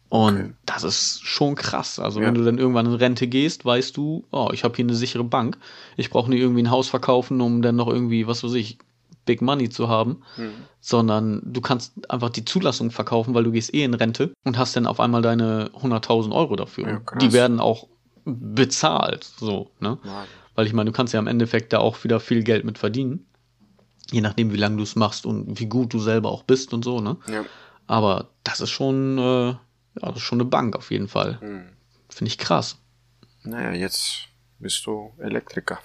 [0.10, 0.54] Und okay.
[0.66, 2.00] das ist schon krass.
[2.00, 2.26] Also ja.
[2.28, 5.24] wenn du dann irgendwann in Rente gehst, weißt du, oh, ich habe hier eine sichere
[5.24, 5.60] Bank.
[5.96, 8.80] Ich brauche nicht irgendwie ein Haus verkaufen, um dann noch irgendwie, was weiß ich,
[9.32, 10.66] Big Money zu haben, mhm.
[10.82, 14.76] sondern du kannst einfach die Zulassung verkaufen, weil du gehst eh in Rente und hast
[14.76, 16.86] dann auf einmal deine 100.000 Euro dafür.
[16.86, 17.88] Ja, die werden auch
[18.26, 20.00] bezahlt, so, ne?
[20.04, 20.26] Ja.
[20.56, 23.26] Weil ich meine, du kannst ja im Endeffekt da auch wieder viel Geld mit verdienen.
[24.12, 26.84] Je nachdem, wie lange du es machst und wie gut du selber auch bist und
[26.84, 27.16] so, ne?
[27.28, 27.46] Ja.
[27.88, 29.60] Aber das ist schon, äh, ja,
[29.94, 31.40] das ist schon eine Bank auf jeden Fall.
[31.42, 31.70] Mhm.
[32.10, 32.78] Finde ich krass.
[33.44, 34.28] Naja, jetzt
[34.60, 35.80] bist du Elektriker.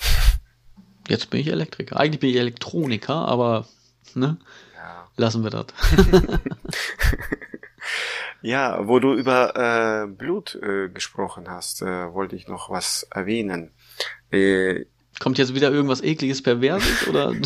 [1.08, 1.98] Jetzt bin ich Elektriker.
[1.98, 3.66] Eigentlich bin ich Elektroniker, aber
[4.14, 4.38] ne?
[4.74, 5.08] Ja.
[5.16, 5.66] Lassen wir das.
[8.42, 13.72] ja, wo du über äh, Blut äh, gesprochen hast, äh, wollte ich noch was erwähnen.
[14.30, 14.86] Äh,
[15.18, 17.32] Kommt jetzt wieder irgendwas ekliges, perverses oder?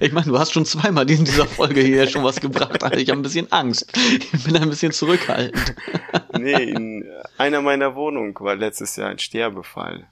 [0.00, 2.84] ich meine, du hast schon zweimal in dieser Folge hier schon was gebracht.
[2.84, 3.92] Also ich habe ein bisschen Angst.
[4.32, 5.74] Ich bin ein bisschen zurückhaltend.
[6.38, 7.04] nee, in
[7.36, 10.06] einer meiner Wohnungen war letztes Jahr ein Sterbefall.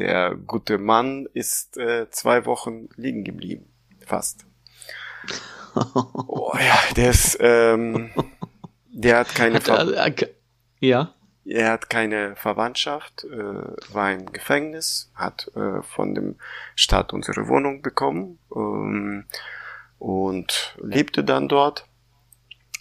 [0.00, 3.70] Der gute Mann ist äh, zwei Wochen liegen geblieben.
[4.06, 4.46] Fast.
[6.26, 8.10] Oh ja, der ist, ähm,
[8.88, 10.26] der hat keine hat, Ver äh,
[10.80, 11.14] ja.
[11.44, 16.40] Er hat keine Verwandtschaft, äh, war im Gefängnis, hat äh, von dem
[16.74, 19.26] Staat unsere Wohnung bekommen ähm,
[19.98, 21.86] und lebte dann dort.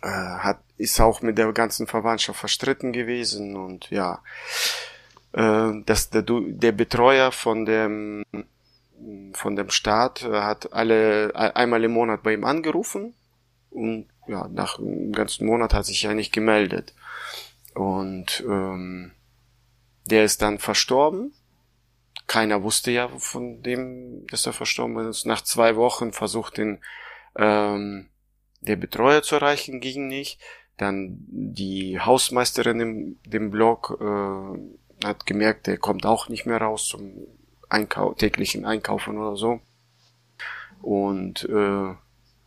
[0.02, 4.24] Äh, hat ist auch mit der ganzen Verwandtschaft verstritten gewesen und ja,
[5.34, 8.24] äh, dass der, der Betreuer von dem
[9.34, 13.14] von dem Staat hat alle einmal im Monat bei ihm angerufen
[13.70, 16.94] und ja nach einem ganzen Monat hat sich ja nicht gemeldet
[17.74, 19.14] und ähm,
[20.06, 21.34] der ist dann verstorben.
[22.28, 25.26] Keiner wusste ja von dem, dass er verstorben ist.
[25.26, 26.80] Nach zwei Wochen versucht den
[27.36, 28.10] ähm,
[28.62, 30.40] der Betreuer zu erreichen, ging nicht.
[30.78, 34.60] Dann die Hausmeisterin im dem Blog äh,
[35.04, 37.28] hat gemerkt, der kommt auch nicht mehr raus zum
[37.70, 39.62] Einkau täglichen Einkaufen oder so.
[40.82, 41.96] Und äh,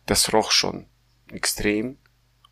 [0.05, 0.87] das roch schon
[1.31, 1.97] extrem.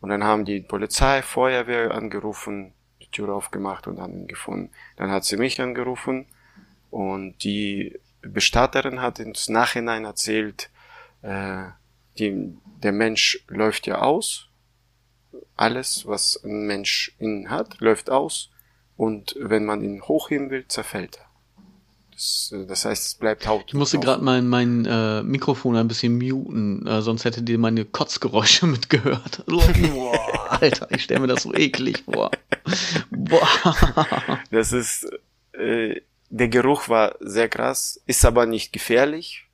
[0.00, 4.70] Und dann haben die Polizei, Feuerwehr angerufen, die Tür aufgemacht und haben ihn gefunden.
[4.96, 6.26] Dann hat sie mich angerufen
[6.90, 10.70] und die Bestatterin hat ins Nachhinein erzählt,
[11.22, 11.64] äh,
[12.18, 14.48] die, der Mensch läuft ja aus.
[15.56, 18.51] Alles, was ein Mensch innen hat, läuft aus.
[19.02, 21.26] Und wenn man ihn hochheben will, zerfällt er.
[22.12, 23.64] Das, äh, das heißt, es bleibt Haut.
[23.66, 27.84] Ich musste gerade mein, mein äh, Mikrofon ein bisschen muten, äh, sonst hättet ihr meine
[27.84, 29.42] Kotzgeräusche mitgehört.
[29.46, 32.30] Boah, Alter, ich stelle mir das so eklig vor.
[33.10, 34.38] Boah.
[34.52, 35.10] Das ist,
[35.50, 39.46] äh, der Geruch war sehr krass, ist aber nicht gefährlich.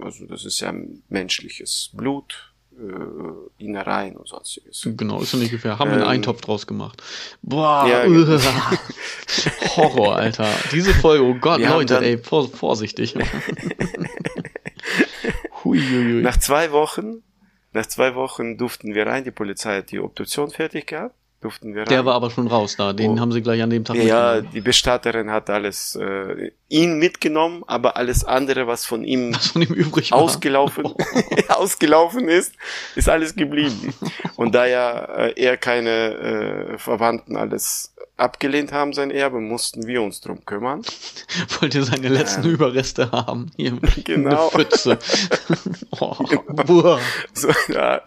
[0.00, 0.72] Also das ist ja
[1.10, 4.88] menschliches Blut, äh, Innereien und sonstiges.
[4.96, 5.78] Genau, ist ja nicht gefährlich.
[5.78, 7.02] Haben wir einen ähm, Eintopf draus gemacht.
[7.42, 8.38] Boah, ja, genau.
[9.76, 10.48] Horror, Alter.
[10.72, 13.14] Diese Folge, oh Gott, wir Leute, ey, vor, vorsichtig.
[15.64, 17.22] Nach zwei Wochen,
[17.72, 21.82] nach zwei Wochen durften wir rein, die Polizei hat die Obduktion fertig gehabt durften wir
[21.82, 21.88] rein.
[21.88, 23.20] Der war aber schon raus da, den oh.
[23.20, 27.98] haben sie gleich an dem Tag Ja, die Bestatterin hat alles, äh, ihn mitgenommen, aber
[27.98, 30.96] alles andere, was von ihm, was von ihm übrig ausgelaufen, oh.
[31.48, 32.54] ausgelaufen ist,
[32.96, 33.92] ist alles geblieben.
[34.36, 40.00] Und da ja äh, er keine äh, Verwandten alles abgelehnt haben, sein Erbe, mussten wir
[40.00, 40.82] uns drum kümmern.
[41.60, 43.50] Wollte seine letzten ähm, Überreste haben.
[43.56, 43.72] Hier
[44.04, 44.48] genau.
[44.48, 44.98] Eine Pfütze.
[46.00, 46.98] oh, genau.
[47.34, 48.00] so, ja.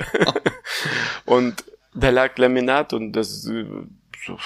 [1.25, 1.63] Und
[1.97, 4.37] da lag Laminat und das so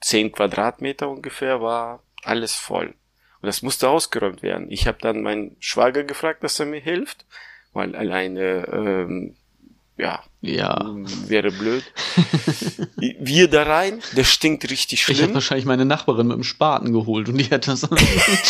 [0.00, 2.94] zehn Quadratmeter ungefähr war alles voll.
[3.40, 4.70] Und das musste ausgeräumt werden.
[4.70, 7.26] Ich habe dann meinen Schwager gefragt, dass er mir hilft,
[7.72, 9.36] weil alleine ähm,
[9.98, 10.94] ja, ja,
[11.26, 11.82] wäre blöd.
[12.96, 15.16] Wir da rein, der stinkt richtig schlimm.
[15.16, 17.82] Ich hätte wahrscheinlich meine Nachbarin mit dem Spaten geholt und die hätte das.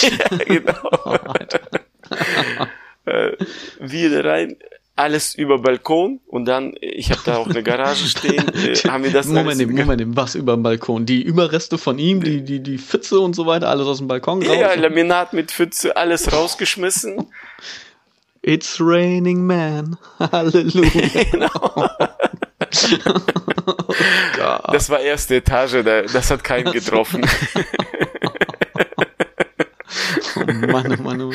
[0.02, 0.90] ja, genau.
[1.04, 1.16] Oh,
[3.10, 3.36] äh,
[3.78, 4.56] wir da rein,
[4.96, 9.12] alles über Balkon und dann, ich habe da auch eine Garage stehen, äh, haben wir
[9.12, 11.04] das Moment, alles Moment, was über dem Balkon?
[11.04, 14.42] Die Überreste von ihm, die, die, die Pfütze und so weiter, alles aus dem Balkon
[14.42, 14.56] raus?
[14.58, 17.30] Ja, Laminat mit Pfütze, alles rausgeschmissen.
[18.42, 19.98] It's raining man.
[20.18, 21.24] Halleluja.
[21.32, 21.50] genau.
[24.38, 27.26] oh das war erste Etage, das hat keinen getroffen.
[30.36, 31.34] oh Mann, oh Mann, oh Mann.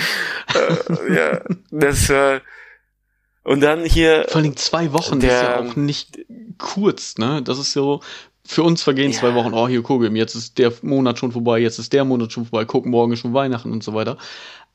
[0.56, 2.39] Äh, ja, das war, äh,
[3.43, 4.25] und dann hier.
[4.30, 6.19] Vor allem zwei Wochen der, ist ja auch nicht
[6.58, 7.41] kurz, ne?
[7.41, 8.01] Das ist so,
[8.45, 9.19] für uns vergehen ja.
[9.19, 12.32] zwei Wochen, oh hier gucke, jetzt ist der Monat schon vorbei, jetzt ist der Monat
[12.34, 14.17] schon vorbei, guck, morgen ist schon Weihnachten und so weiter.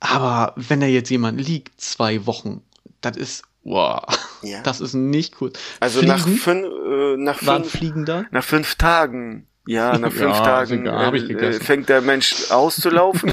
[0.00, 2.62] Aber wenn da jetzt jemand liegt, zwei Wochen,
[3.00, 4.02] das ist, wow,
[4.42, 4.60] ja.
[4.64, 5.58] das ist nicht kurz.
[5.80, 10.44] Also Fliegen, nach fünf, äh, nach fünf, Fliegen nach fünf Tagen, ja, nach fünf ja,
[10.44, 13.32] Tagen äh, fängt der Mensch auszulaufen.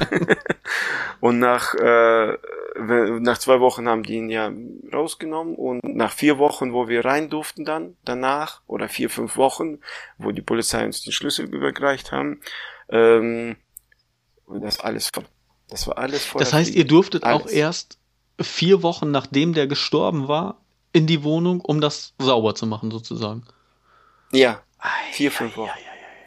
[1.20, 2.38] und nach, äh,
[2.76, 4.52] nach zwei Wochen haben die ihn ja
[4.92, 9.80] rausgenommen und nach vier Wochen, wo wir rein durften dann, danach, oder vier, fünf Wochen,
[10.18, 12.42] wo die Polizei uns den Schlüssel übergereicht haben,
[12.90, 13.58] ähm,
[14.46, 15.10] und das alles,
[15.70, 16.40] das war alles voll.
[16.40, 17.44] Das heißt, ihr durftet alles.
[17.44, 17.98] auch erst
[18.40, 23.44] vier Wochen nachdem der gestorben war, in die Wohnung, um das sauber zu machen, sozusagen.
[24.32, 24.62] Ja,
[25.12, 25.80] vier, fünf Wochen.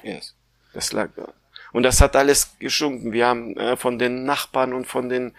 [0.03, 0.35] Yes.
[0.73, 1.33] Das lag da.
[1.73, 3.13] Und das hat alles geschunken.
[3.13, 5.37] Wir haben äh, von den Nachbarn und von den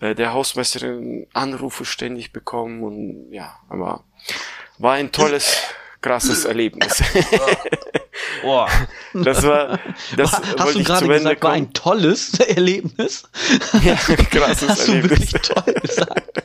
[0.00, 4.04] äh, der Hausmeisterin Anrufe ständig bekommen und ja, aber
[4.78, 5.56] war ein tolles,
[6.00, 7.02] krasses Erlebnis.
[8.42, 8.68] Boah.
[9.12, 9.78] Das war,
[10.16, 11.64] das Hast wollte du gerade gesagt, war kommen.
[11.66, 13.24] ein tolles Erlebnis?
[13.82, 15.32] Ja, krasses Hast du Erlebnis.
[15.32, 16.42] wirklich toll gesagt?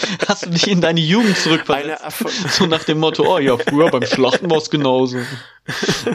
[0.28, 2.24] Hast du dich in deine Jugend zurückversetzt?
[2.56, 5.18] So nach dem Motto, oh ja, früher beim Schlachten war es genauso.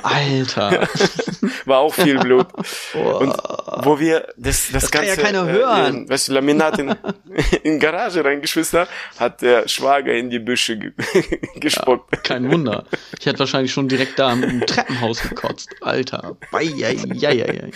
[0.04, 0.88] Alter.
[1.66, 2.48] War auch viel Blut.
[2.94, 3.36] Und
[3.84, 5.96] wo wir das, das, Das kann ganze ja keiner hören.
[5.96, 6.96] in, weißt du, Laminat in,
[7.64, 8.90] in Garage reingeschmissen hat,
[9.20, 10.94] hat der Schwager in die Büsche ge
[11.56, 12.24] gespuckt.
[12.24, 12.86] Kein Wunder.
[13.20, 15.70] Ich hätte wahrscheinlich schon direkt da im, Treppenhaus gekotzt.
[15.82, 16.38] Alter.
[16.54, 17.72] Eieieiei.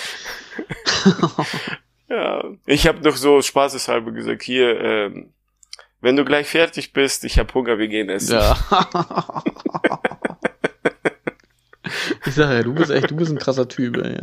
[2.07, 5.33] Ja, ich habe noch so spaßeshalber gesagt, hier, ähm,
[6.05, 8.33] wenn du gleich fertig bist, ich habe Hunger, wir gehen essen.
[8.35, 8.55] Ja.
[12.25, 14.19] Ich sag ja, du bist echt, du bist ein krasser Typ, ey,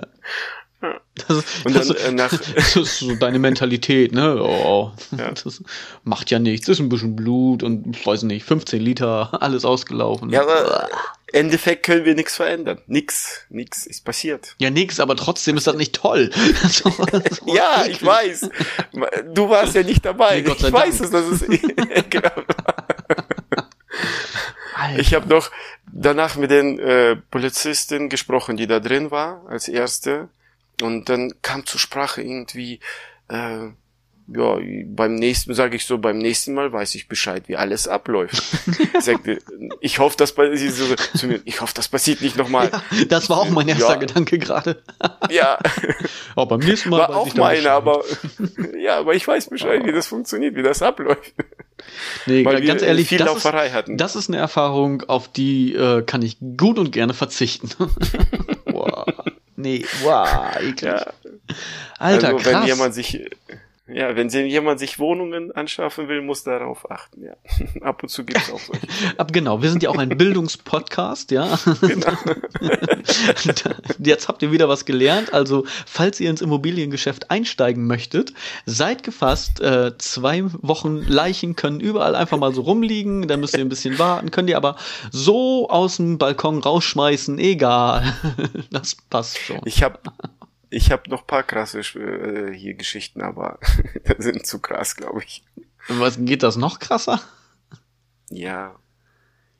[0.82, 1.00] ja.
[1.28, 4.42] Das, ist- Und das, dann äh, nach, das ist so deine Mentalität, ne?
[4.42, 5.30] Oh, Ja.
[5.44, 5.62] das
[6.04, 10.30] macht ja nichts, ist ein bisschen Blut und ich weiß nicht, 15 Liter, alles ausgelaufen.
[10.30, 10.88] ja, aber
[11.32, 12.78] im Endeffekt können wir nichts verändern.
[12.86, 14.54] Nix, nix ist passiert.
[14.58, 16.30] Ja, nix, aber trotzdem ist das nicht toll.
[16.68, 18.50] So- so Ja, ich weiß.
[19.32, 20.40] Du warst ja nicht dabei.
[20.42, 21.04] Nee, ich weiß Dank.
[21.04, 21.44] es, dass es
[22.10, 22.28] genau.
[24.74, 24.98] Alter.
[24.98, 25.50] Ich habe noch
[25.92, 30.28] danach mit den äh, Polizisten gesprochen, die da drin war, als erste.
[30.84, 32.80] Und dann kam zur Sprache irgendwie,
[33.28, 33.68] äh,
[34.28, 38.42] ja, beim nächsten, sage ich so, beim nächsten Mal weiß ich Bescheid, wie alles abläuft.
[38.94, 39.38] Ich sagte,
[39.80, 42.70] ich hoffe, das passiert so, zu mir, ich hoffe, das passiert nicht nochmal.
[42.92, 43.96] ja, das war auch mein erster Ja.
[43.96, 44.82] Gedanke gerade.
[45.30, 45.58] Ja,
[46.36, 47.72] Aber beim nächsten Mal war weiß auch ich meine, Bescheid.
[47.72, 48.04] aber
[48.78, 51.32] ja, aber ich weiß Bescheid, wie das funktioniert, wie das abläuft.
[52.26, 53.96] nee, Weil ganz ehrlich, viel das Lauferei ist, hatten.
[53.96, 57.70] das ist eine Erfahrung, auf die äh, kann ich gut und gerne verzichten.
[58.66, 59.04] wow.
[59.62, 60.82] Nee, wow, eklig.
[60.82, 61.12] Ja.
[61.98, 62.66] Alter, also wenn krass.
[62.66, 63.30] jemand sich
[63.94, 67.34] ja, wenn jemand sich Wohnungen anschaffen will, muss darauf achten, ja.
[67.82, 68.86] Ab und zu gibt's auch solche.
[69.16, 71.58] Ab, genau, wir sind ja auch ein Bildungspodcast, ja.
[71.80, 72.12] Genau.
[73.98, 75.32] Jetzt habt ihr wieder was gelernt.
[75.32, 78.32] Also, falls ihr ins Immobiliengeschäft einsteigen möchtet,
[78.66, 79.60] seid gefasst.
[79.60, 83.28] Äh, zwei Wochen Leichen können überall einfach mal so rumliegen.
[83.28, 84.30] Da müsst ihr ein bisschen warten.
[84.30, 84.76] Könnt ihr aber
[85.10, 87.38] so aus dem Balkon rausschmeißen.
[87.38, 88.14] Egal.
[88.70, 89.60] Das passt schon.
[89.64, 89.98] Ich habe
[90.72, 93.58] ich hab noch paar krasse äh, hier Geschichten, aber
[94.04, 95.44] das sind zu krass, glaube ich.
[95.88, 97.20] Was geht das noch krasser?
[98.30, 98.74] Ja.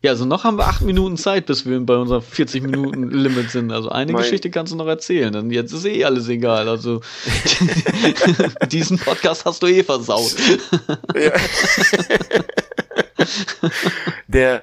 [0.05, 3.51] Ja, also noch haben wir acht Minuten Zeit, bis wir bei unserem 40 Minuten Limit
[3.51, 3.71] sind.
[3.71, 5.33] Also eine Mein- Geschichte kannst du noch erzählen.
[5.33, 6.69] Dann jetzt ist eh alles egal.
[6.69, 7.03] Also
[8.73, 10.35] diesen Podcast hast du eh versaut.
[11.15, 11.33] ja.
[14.27, 14.63] Der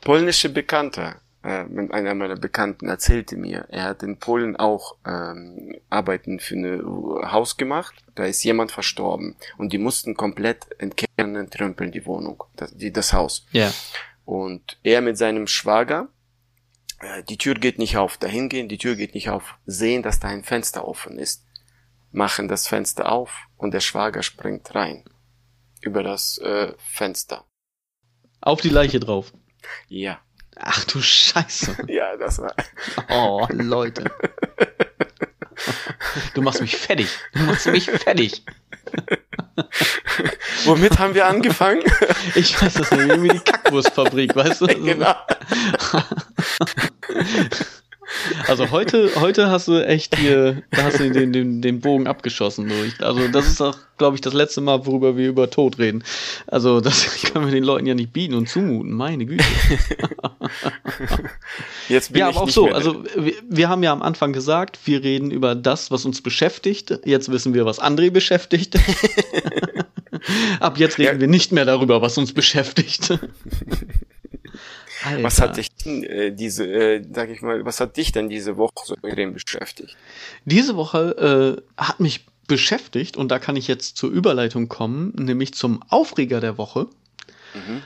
[0.00, 1.16] polnische Bekannte,
[1.48, 7.32] äh, einer meiner Bekannten erzählte mir, er hat in Polen auch ähm, Arbeiten für ein
[7.32, 7.94] Haus gemacht.
[8.14, 13.14] Da ist jemand verstorben und die mussten komplett entkernen, entrümpeln die Wohnung, das, die, das
[13.14, 13.46] Haus.
[13.52, 13.72] Ja.
[14.26, 16.08] Und er mit seinem Schwager,
[17.00, 20.20] äh, die Tür geht nicht auf, dahin gehen, die Tür geht nicht auf, sehen, dass
[20.20, 21.46] da ein Fenster offen ist,
[22.12, 25.04] machen das Fenster auf und der Schwager springt rein
[25.80, 27.46] über das äh, Fenster.
[28.42, 29.32] Auf die Leiche drauf.
[29.88, 30.20] Ja,
[30.60, 31.76] Ach du Scheiße.
[31.88, 32.54] ja, das war.
[33.10, 34.04] Oh, Leute.
[36.34, 37.08] Du machst mich fertig.
[37.32, 38.44] Du machst mich fertig.
[40.64, 41.82] Womit haben wir angefangen?
[42.34, 43.08] Ich weiß das nicht.
[43.08, 44.66] Irgendwie die Kackwurstfabrik, weißt du?
[44.84, 45.14] genau.
[48.46, 52.70] Also heute, heute hast du echt hier, da hast du den, den, den Bogen abgeschossen.
[52.70, 53.04] So.
[53.04, 56.02] Also das ist auch, glaube ich, das letzte Mal, worüber wir über Tod reden.
[56.46, 58.92] Also das können wir den Leuten ja nicht bieten und zumuten.
[58.92, 59.44] Meine Güte.
[61.88, 62.68] Jetzt bin ja, ich aber auch so.
[62.68, 66.98] Also wir, wir haben ja am Anfang gesagt, wir reden über das, was uns beschäftigt.
[67.04, 68.78] Jetzt wissen wir, was André beschäftigt.
[70.60, 71.20] Ab jetzt reden Ja.
[71.20, 73.18] wir nicht mehr darüber, was uns beschäftigt.
[75.04, 75.22] Alter.
[75.22, 78.56] Was hat dich denn, äh, diese, äh, sag ich mal, was hat dich denn diese
[78.56, 79.96] Woche so extrem beschäftigt?
[80.44, 85.54] Diese Woche äh, hat mich beschäftigt und da kann ich jetzt zur Überleitung kommen, nämlich
[85.54, 86.88] zum Aufreger der Woche.
[87.54, 87.82] Mhm.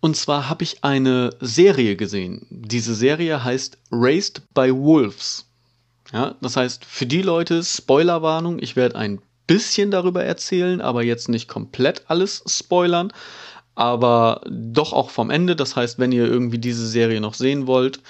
[0.00, 2.46] Und zwar habe ich eine Serie gesehen.
[2.50, 5.46] Diese Serie heißt Raised by Wolves.
[6.12, 11.28] Ja, das heißt, für die Leute, Spoilerwarnung, ich werde ein bisschen darüber erzählen, aber jetzt
[11.28, 13.12] nicht komplett alles spoilern,
[13.74, 15.56] aber doch auch vom Ende.
[15.56, 18.00] Das heißt, wenn ihr irgendwie diese Serie noch sehen wollt,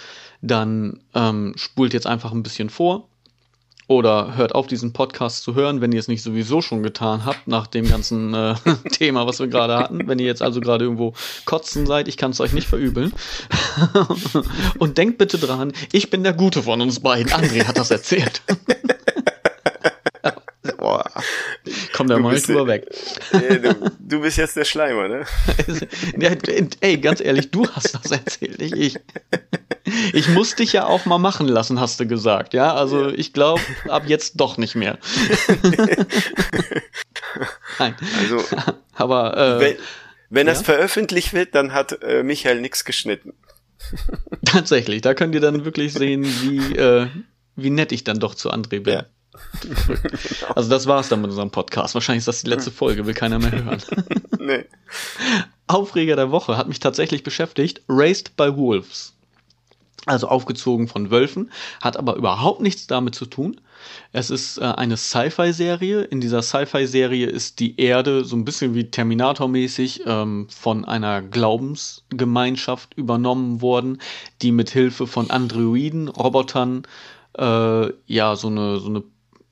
[0.41, 3.09] dann ähm, spult jetzt einfach ein bisschen vor.
[3.89, 7.47] oder hört auf, diesen Podcast zu hören, wenn ihr es nicht sowieso schon getan habt,
[7.47, 8.55] nach dem ganzen äh,
[8.91, 10.07] Thema, was wir gerade hatten.
[10.09, 13.13] Wenn ihr jetzt also gerade irgendwo kotzen seid, ich kann es euch nicht verübeln.
[14.79, 17.33] Und denkt bitte dran, ich bin der Gute von uns beiden.
[17.33, 18.43] André hat das erzählt.
[20.79, 21.05] Boah.
[22.03, 22.87] Komm da mal drüber weg.
[23.33, 25.25] du, du, bist jetzt der Schleimer, ne?
[26.81, 28.99] Ey, ganz ehrlich, du hast das erzählt, nicht ich.
[30.13, 32.75] Ich muss dich ja auch mal machen lassen, hast du gesagt, ja?
[32.75, 33.15] Also ja.
[33.15, 34.99] ich glaube, ab jetzt doch nicht mehr.
[37.79, 37.95] Nein.
[38.21, 38.43] Also,
[38.95, 39.77] aber äh, wenn,
[40.31, 40.53] wenn ja?
[40.55, 43.33] das veröffentlicht wird, dann hat äh, Michael nichts geschnitten.
[44.45, 47.07] Tatsächlich, da könnt ihr dann wirklich sehen, wie, äh,
[47.55, 48.95] wie nett ich dann doch zu André bin.
[48.95, 49.07] Ja.
[50.55, 51.95] Also das war's dann mit unserem Podcast.
[51.95, 53.83] Wahrscheinlich ist das die letzte Folge, will keiner mehr hören.
[54.39, 54.65] nee.
[55.67, 57.83] Aufreger der Woche hat mich tatsächlich beschäftigt.
[57.89, 59.15] Raised by Wolves.
[60.05, 63.61] Also aufgezogen von Wölfen, hat aber überhaupt nichts damit zu tun.
[64.11, 66.03] Es ist äh, eine Sci-Fi-Serie.
[66.03, 72.95] In dieser Sci-Fi-Serie ist die Erde so ein bisschen wie Terminator-mäßig ähm, von einer Glaubensgemeinschaft
[72.95, 73.99] übernommen worden,
[74.43, 76.83] die mit Hilfe von Androiden, Robotern,
[77.39, 79.05] äh, ja, so eine, so eine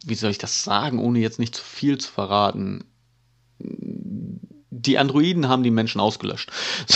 [0.05, 2.85] wie soll ich das sagen, ohne jetzt nicht zu viel zu verraten.
[3.59, 6.51] Die Androiden haben die Menschen ausgelöscht.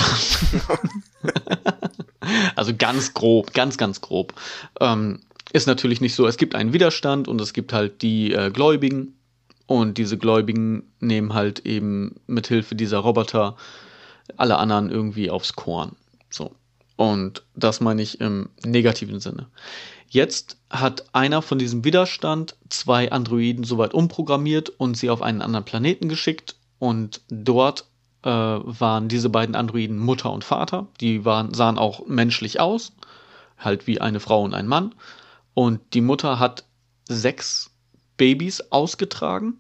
[2.56, 4.34] also ganz grob, ganz, ganz grob.
[4.80, 5.20] Ähm,
[5.52, 6.26] ist natürlich nicht so.
[6.26, 9.16] Es gibt einen Widerstand und es gibt halt die äh, Gläubigen.
[9.66, 13.56] Und diese Gläubigen nehmen halt eben mit Hilfe dieser Roboter
[14.36, 15.96] alle anderen irgendwie aufs Korn.
[16.30, 16.52] So.
[16.96, 19.46] Und das meine ich im negativen Sinne.
[20.14, 25.64] Jetzt hat einer von diesem Widerstand zwei Androiden soweit umprogrammiert und sie auf einen anderen
[25.64, 27.86] Planeten geschickt und dort
[28.22, 30.86] äh, waren diese beiden Androiden Mutter und Vater.
[31.00, 32.92] Die waren, sahen auch menschlich aus,
[33.58, 34.94] halt wie eine Frau und ein Mann.
[35.52, 36.62] Und die Mutter hat
[37.08, 37.72] sechs
[38.16, 39.54] Babys ausgetragen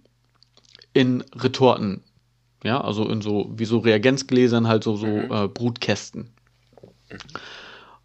[0.92, 2.04] in Retorten.
[2.62, 5.32] Ja, also in so, wie so Reagenzgläsern, halt so, so mhm.
[5.32, 6.32] äh, Brutkästen.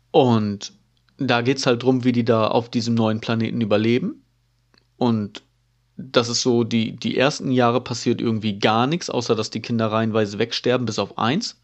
[0.10, 0.79] Und
[1.20, 4.24] da geht es halt drum, wie die da auf diesem neuen Planeten überleben.
[4.98, 5.44] Und
[5.98, 9.92] das ist so, die, die ersten Jahre passiert irgendwie gar nichts, außer dass die Kinder
[9.92, 11.60] reihenweise wegsterben, bis auf eins.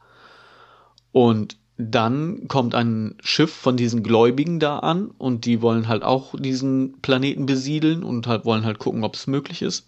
[1.12, 6.34] Und dann kommt ein Schiff von diesen Gläubigen da an und die wollen halt auch
[6.38, 9.88] diesen Planeten besiedeln und halt wollen halt gucken, ob es möglich ist.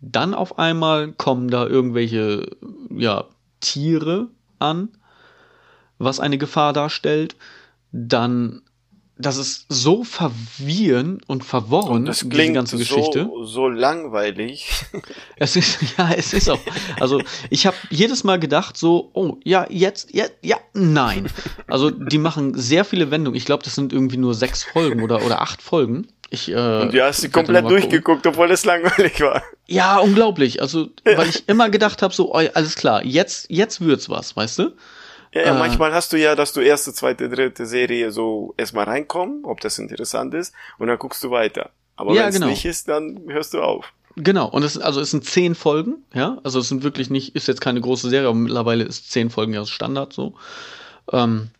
[0.00, 2.56] Dann auf einmal kommen da irgendwelche,
[2.94, 3.26] ja,
[3.60, 4.28] Tiere
[4.58, 4.88] an,
[5.98, 7.36] was eine Gefahr darstellt.
[7.92, 8.62] Dann
[9.20, 13.24] das ist so verwirrend und verworren, und das klingt diese ganze Geschichte.
[13.24, 14.70] So, so langweilig.
[15.36, 16.60] Es ist, ja, es ist auch.
[17.00, 21.30] Also, ich habe jedes Mal gedacht, so, oh, ja, jetzt, ja, ja, nein.
[21.66, 23.36] Also, die machen sehr viele Wendungen.
[23.36, 26.08] Ich glaube, das sind irgendwie nur sechs Folgen oder, oder acht Folgen.
[26.28, 29.42] Ich, äh, und du hast sie komplett durchgeguckt, obwohl es langweilig war.
[29.66, 30.60] Ja, unglaublich.
[30.60, 34.60] Also, weil ich immer gedacht habe, so, oh, alles klar, jetzt, jetzt wird's was, weißt
[34.60, 34.72] du?
[35.32, 38.84] Ja, ja, äh, manchmal hast du ja, dass du erste, zweite, dritte Serie so erstmal
[38.84, 41.70] reinkommen, ob das interessant ist, und dann guckst du weiter.
[41.96, 42.46] Aber ja, wenn es genau.
[42.48, 43.92] nicht ist, dann hörst du auf.
[44.16, 47.46] Genau, und es, also es sind zehn Folgen, ja, also es sind wirklich nicht, ist
[47.46, 50.34] jetzt keine große Serie, aber mittlerweile ist zehn Folgen ja Standard so.
[51.12, 51.50] Ähm,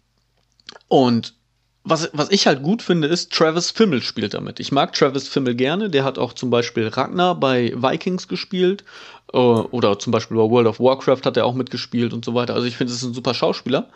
[0.88, 1.34] und
[1.82, 4.60] was, was ich halt gut finde, ist, Travis Fimmel spielt damit.
[4.60, 5.88] Ich mag Travis Fimmel gerne.
[5.88, 8.84] Der hat auch zum Beispiel Ragnar bei Vikings gespielt.
[9.32, 12.54] Äh, oder zum Beispiel bei World of Warcraft hat er auch mitgespielt und so weiter.
[12.54, 13.88] Also ich finde, es ist ein super Schauspieler.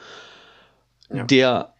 [1.12, 1.24] Ja.
[1.24, 1.74] Der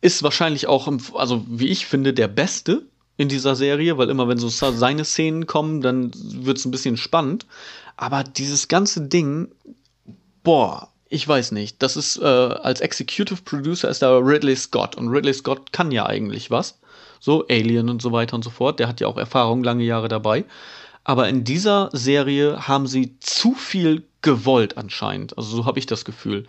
[0.00, 2.82] ist wahrscheinlich auch, im, also wie ich finde, der Beste
[3.16, 6.96] in dieser Serie, weil immer wenn so seine Szenen kommen, dann wird es ein bisschen
[6.96, 7.46] spannend.
[7.96, 9.48] Aber dieses ganze Ding,
[10.42, 11.80] boah, ich weiß nicht.
[11.82, 14.96] Das ist, äh, als Executive Producer ist da Ridley Scott.
[14.96, 16.78] Und Ridley Scott kann ja eigentlich was.
[17.20, 18.80] So, Alien und so weiter und so fort.
[18.80, 20.44] Der hat ja auch Erfahrung lange Jahre dabei.
[21.04, 25.36] Aber in dieser Serie haben sie zu viel gewollt anscheinend.
[25.36, 26.46] Also so habe ich das Gefühl.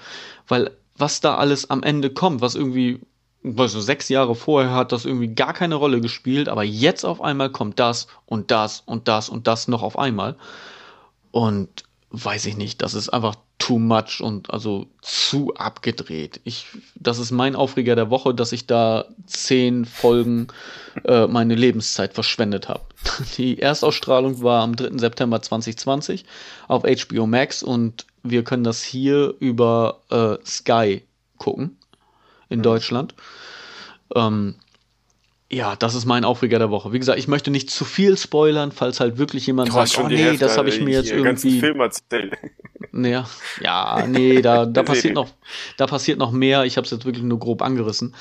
[0.48, 3.02] Weil was da alles am Ende kommt, was irgendwie,
[3.44, 7.22] weißt du, sechs Jahre vorher hat das irgendwie gar keine Rolle gespielt, aber jetzt auf
[7.22, 10.36] einmal kommt das und das und das und das noch auf einmal.
[11.32, 11.84] Und
[12.24, 16.40] weiß ich nicht, das ist einfach too much und also zu abgedreht.
[16.44, 20.48] Ich, das ist mein Aufreger der Woche, dass ich da zehn Folgen
[21.04, 22.84] äh, meine Lebenszeit verschwendet habe.
[23.38, 24.98] Die Erstausstrahlung war am 3.
[24.98, 26.26] September 2020
[26.68, 31.04] auf HBO Max und wir können das hier über äh, Sky
[31.38, 31.78] gucken
[32.50, 32.64] in mhm.
[32.64, 33.16] Deutschland.
[34.16, 34.56] Ähm,
[35.52, 36.92] ja, das ist mein Aufreger der Woche.
[36.92, 40.08] Wie gesagt, ich möchte nicht zu viel spoilern, falls halt wirklich jemand du sagt, oh
[40.08, 41.60] nee, Hälfte, das habe ich mir jetzt irgendwie.
[41.60, 42.34] Film erzählt.
[42.98, 43.28] Ja,
[43.60, 45.28] ja, nee, da, da passiert noch,
[45.76, 46.64] da passiert noch mehr.
[46.64, 48.16] Ich habe es jetzt wirklich nur grob angerissen.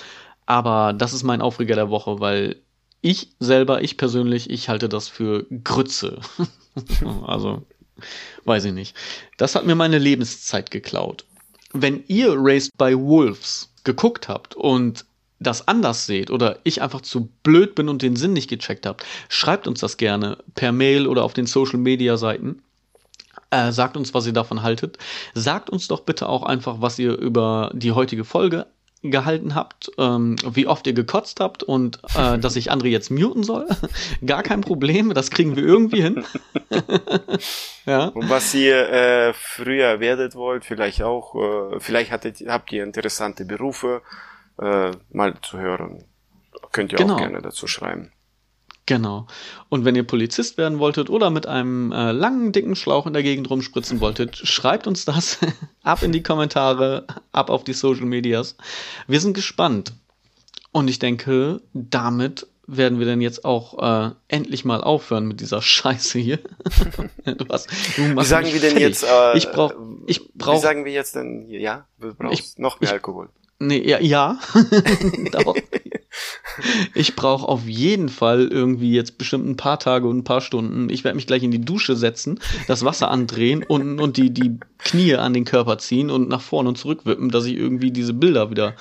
[0.47, 2.57] Aber das ist mein Aufreger der Woche, weil
[3.01, 6.19] ich selber, ich persönlich, ich halte das für Grütze.
[7.27, 7.63] also,
[8.47, 8.97] weiß ich nicht.
[9.37, 11.25] Das hat mir meine Lebenszeit geklaut.
[11.73, 15.05] Wenn ihr Raised by Wolves geguckt habt und
[15.45, 19.05] das anders seht oder ich einfach zu blöd bin und den Sinn nicht gecheckt habt,
[19.29, 22.63] schreibt uns das gerne per Mail oder auf den Social Media Seiten.
[23.51, 24.99] Äh, sagt uns, was ihr davon haltet.
[25.35, 28.67] Sagt uns doch bitte auch einfach, was ihr über die heutige Folge
[29.11, 33.45] gehalten habt, ähm, wie oft ihr gekotzt habt und äh, dass ich André jetzt muten
[33.45, 33.69] soll.
[34.27, 36.25] Gar kein Problem, das kriegen wir irgendwie hin.
[37.87, 38.07] ja.
[38.07, 43.45] Und was ihr äh, früher werdet wollt, vielleicht auch, äh, vielleicht hattet, habt ihr interessante
[43.45, 44.01] Berufe,
[44.59, 46.05] äh, mal zu hören.
[46.73, 47.15] Könnt ihr genau.
[47.15, 48.13] auch gerne dazu schreiben.
[48.87, 49.27] Genau.
[49.71, 53.23] Und wenn ihr Polizist werden wolltet oder mit einem äh, langen, dicken Schlauch in der
[53.23, 55.39] Gegend rumspritzen wolltet, schreibt uns das
[55.83, 58.57] ab in die Kommentare, ab auf die Social Medias.
[59.07, 59.95] Wir sind gespannt.
[60.73, 65.63] Und ich denke, damit werden wir denn jetzt auch äh, endlich mal aufhören mit dieser
[65.63, 66.39] Scheiße hier.
[67.25, 69.05] du hast, du wie sagen wir denn jetzt?
[69.05, 69.75] Äh, ich brauch,
[70.07, 70.57] ich brauch.
[70.57, 71.49] Wie sagen wir jetzt denn?
[71.49, 73.29] Ja, du brauchst ich, noch mehr ich, Alkohol.
[73.59, 74.39] Nee, ja, ja.
[76.95, 80.89] ich brauche auf jeden Fall irgendwie jetzt bestimmt ein paar Tage und ein paar Stunden.
[80.91, 82.39] Ich werde mich gleich in die Dusche setzen,
[82.69, 86.69] das Wasser andrehen und, und die, die Knie an den Körper ziehen und nach vorne
[86.69, 88.77] und zurück wippen, dass ich irgendwie diese Bilder wieder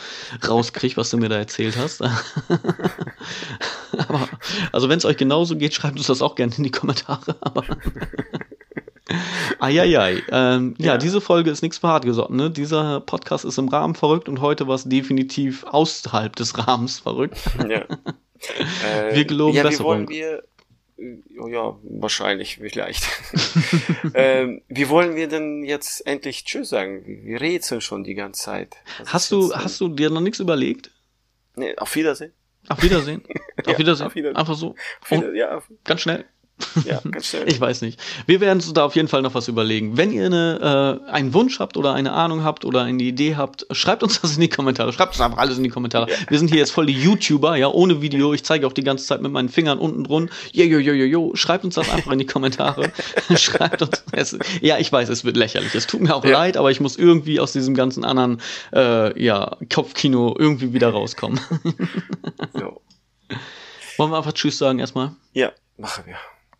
[0.47, 2.01] rauskriege, was du mir da erzählt hast.
[3.97, 4.27] Aber,
[4.71, 7.35] also wenn es euch genauso geht, schreibt uns das auch gerne in die Kommentare.
[7.41, 7.63] Aber
[9.59, 10.21] Eieiei.
[10.31, 10.93] Ähm, ja.
[10.93, 12.35] ja, diese Folge ist nichts für hartgesotten.
[12.35, 12.51] Ne?
[12.51, 17.37] Dieser Podcast ist im Rahmen verrückt und heute war es definitiv außerhalb des Rahmens verrückt.
[17.67, 17.85] Ja.
[18.85, 20.09] Äh, wir geloben ja, Besserung.
[20.09, 20.43] Wie wollen
[20.97, 23.05] wir, oh ja, wahrscheinlich, vielleicht.
[24.13, 27.03] ähm, wie wollen wir denn jetzt endlich Tschüss sagen?
[27.05, 28.75] Wir rätseln schon die ganze Zeit.
[28.99, 30.91] Was hast du, hast du dir noch nichts überlegt?
[31.55, 32.33] Nee, auf Wiedersehen.
[32.69, 33.23] Auf Wiedersehen.
[33.65, 34.07] Auf, ja, Wiedersehen.
[34.07, 34.35] auf Wiedersehen.
[34.35, 34.75] Einfach so.
[35.01, 35.35] Auf Wiedersehen.
[35.35, 36.25] Ja, ganz schnell.
[36.85, 37.99] Ja, ganz ich weiß nicht.
[38.25, 39.97] Wir werden uns da auf jeden Fall noch was überlegen.
[39.97, 43.65] Wenn ihr eine, äh, einen Wunsch habt oder eine Ahnung habt oder eine Idee habt,
[43.71, 44.93] schreibt uns das in die Kommentare.
[44.93, 46.09] Schreibt uns einfach alles in die Kommentare.
[46.09, 46.15] Ja.
[46.29, 48.33] Wir sind hier jetzt voll die YouTuber, ja, ohne Video.
[48.33, 50.29] Ich zeige auch die ganze Zeit mit meinen Fingern unten drun.
[50.51, 51.35] Jo, jo, jo, jo, jo.
[51.35, 52.91] Schreibt uns das einfach in die Kommentare.
[53.35, 54.03] schreibt uns.
[54.11, 55.73] Es, ja, ich weiß, es wird lächerlich.
[55.75, 56.31] Es tut mir auch ja.
[56.31, 58.41] leid, aber ich muss irgendwie aus diesem ganzen anderen
[58.73, 61.39] äh, ja, Kopfkino irgendwie wieder rauskommen.
[62.53, 62.81] so.
[63.97, 65.11] Wollen wir einfach Tschüss sagen erstmal?
[65.33, 66.17] Ja, machen wir.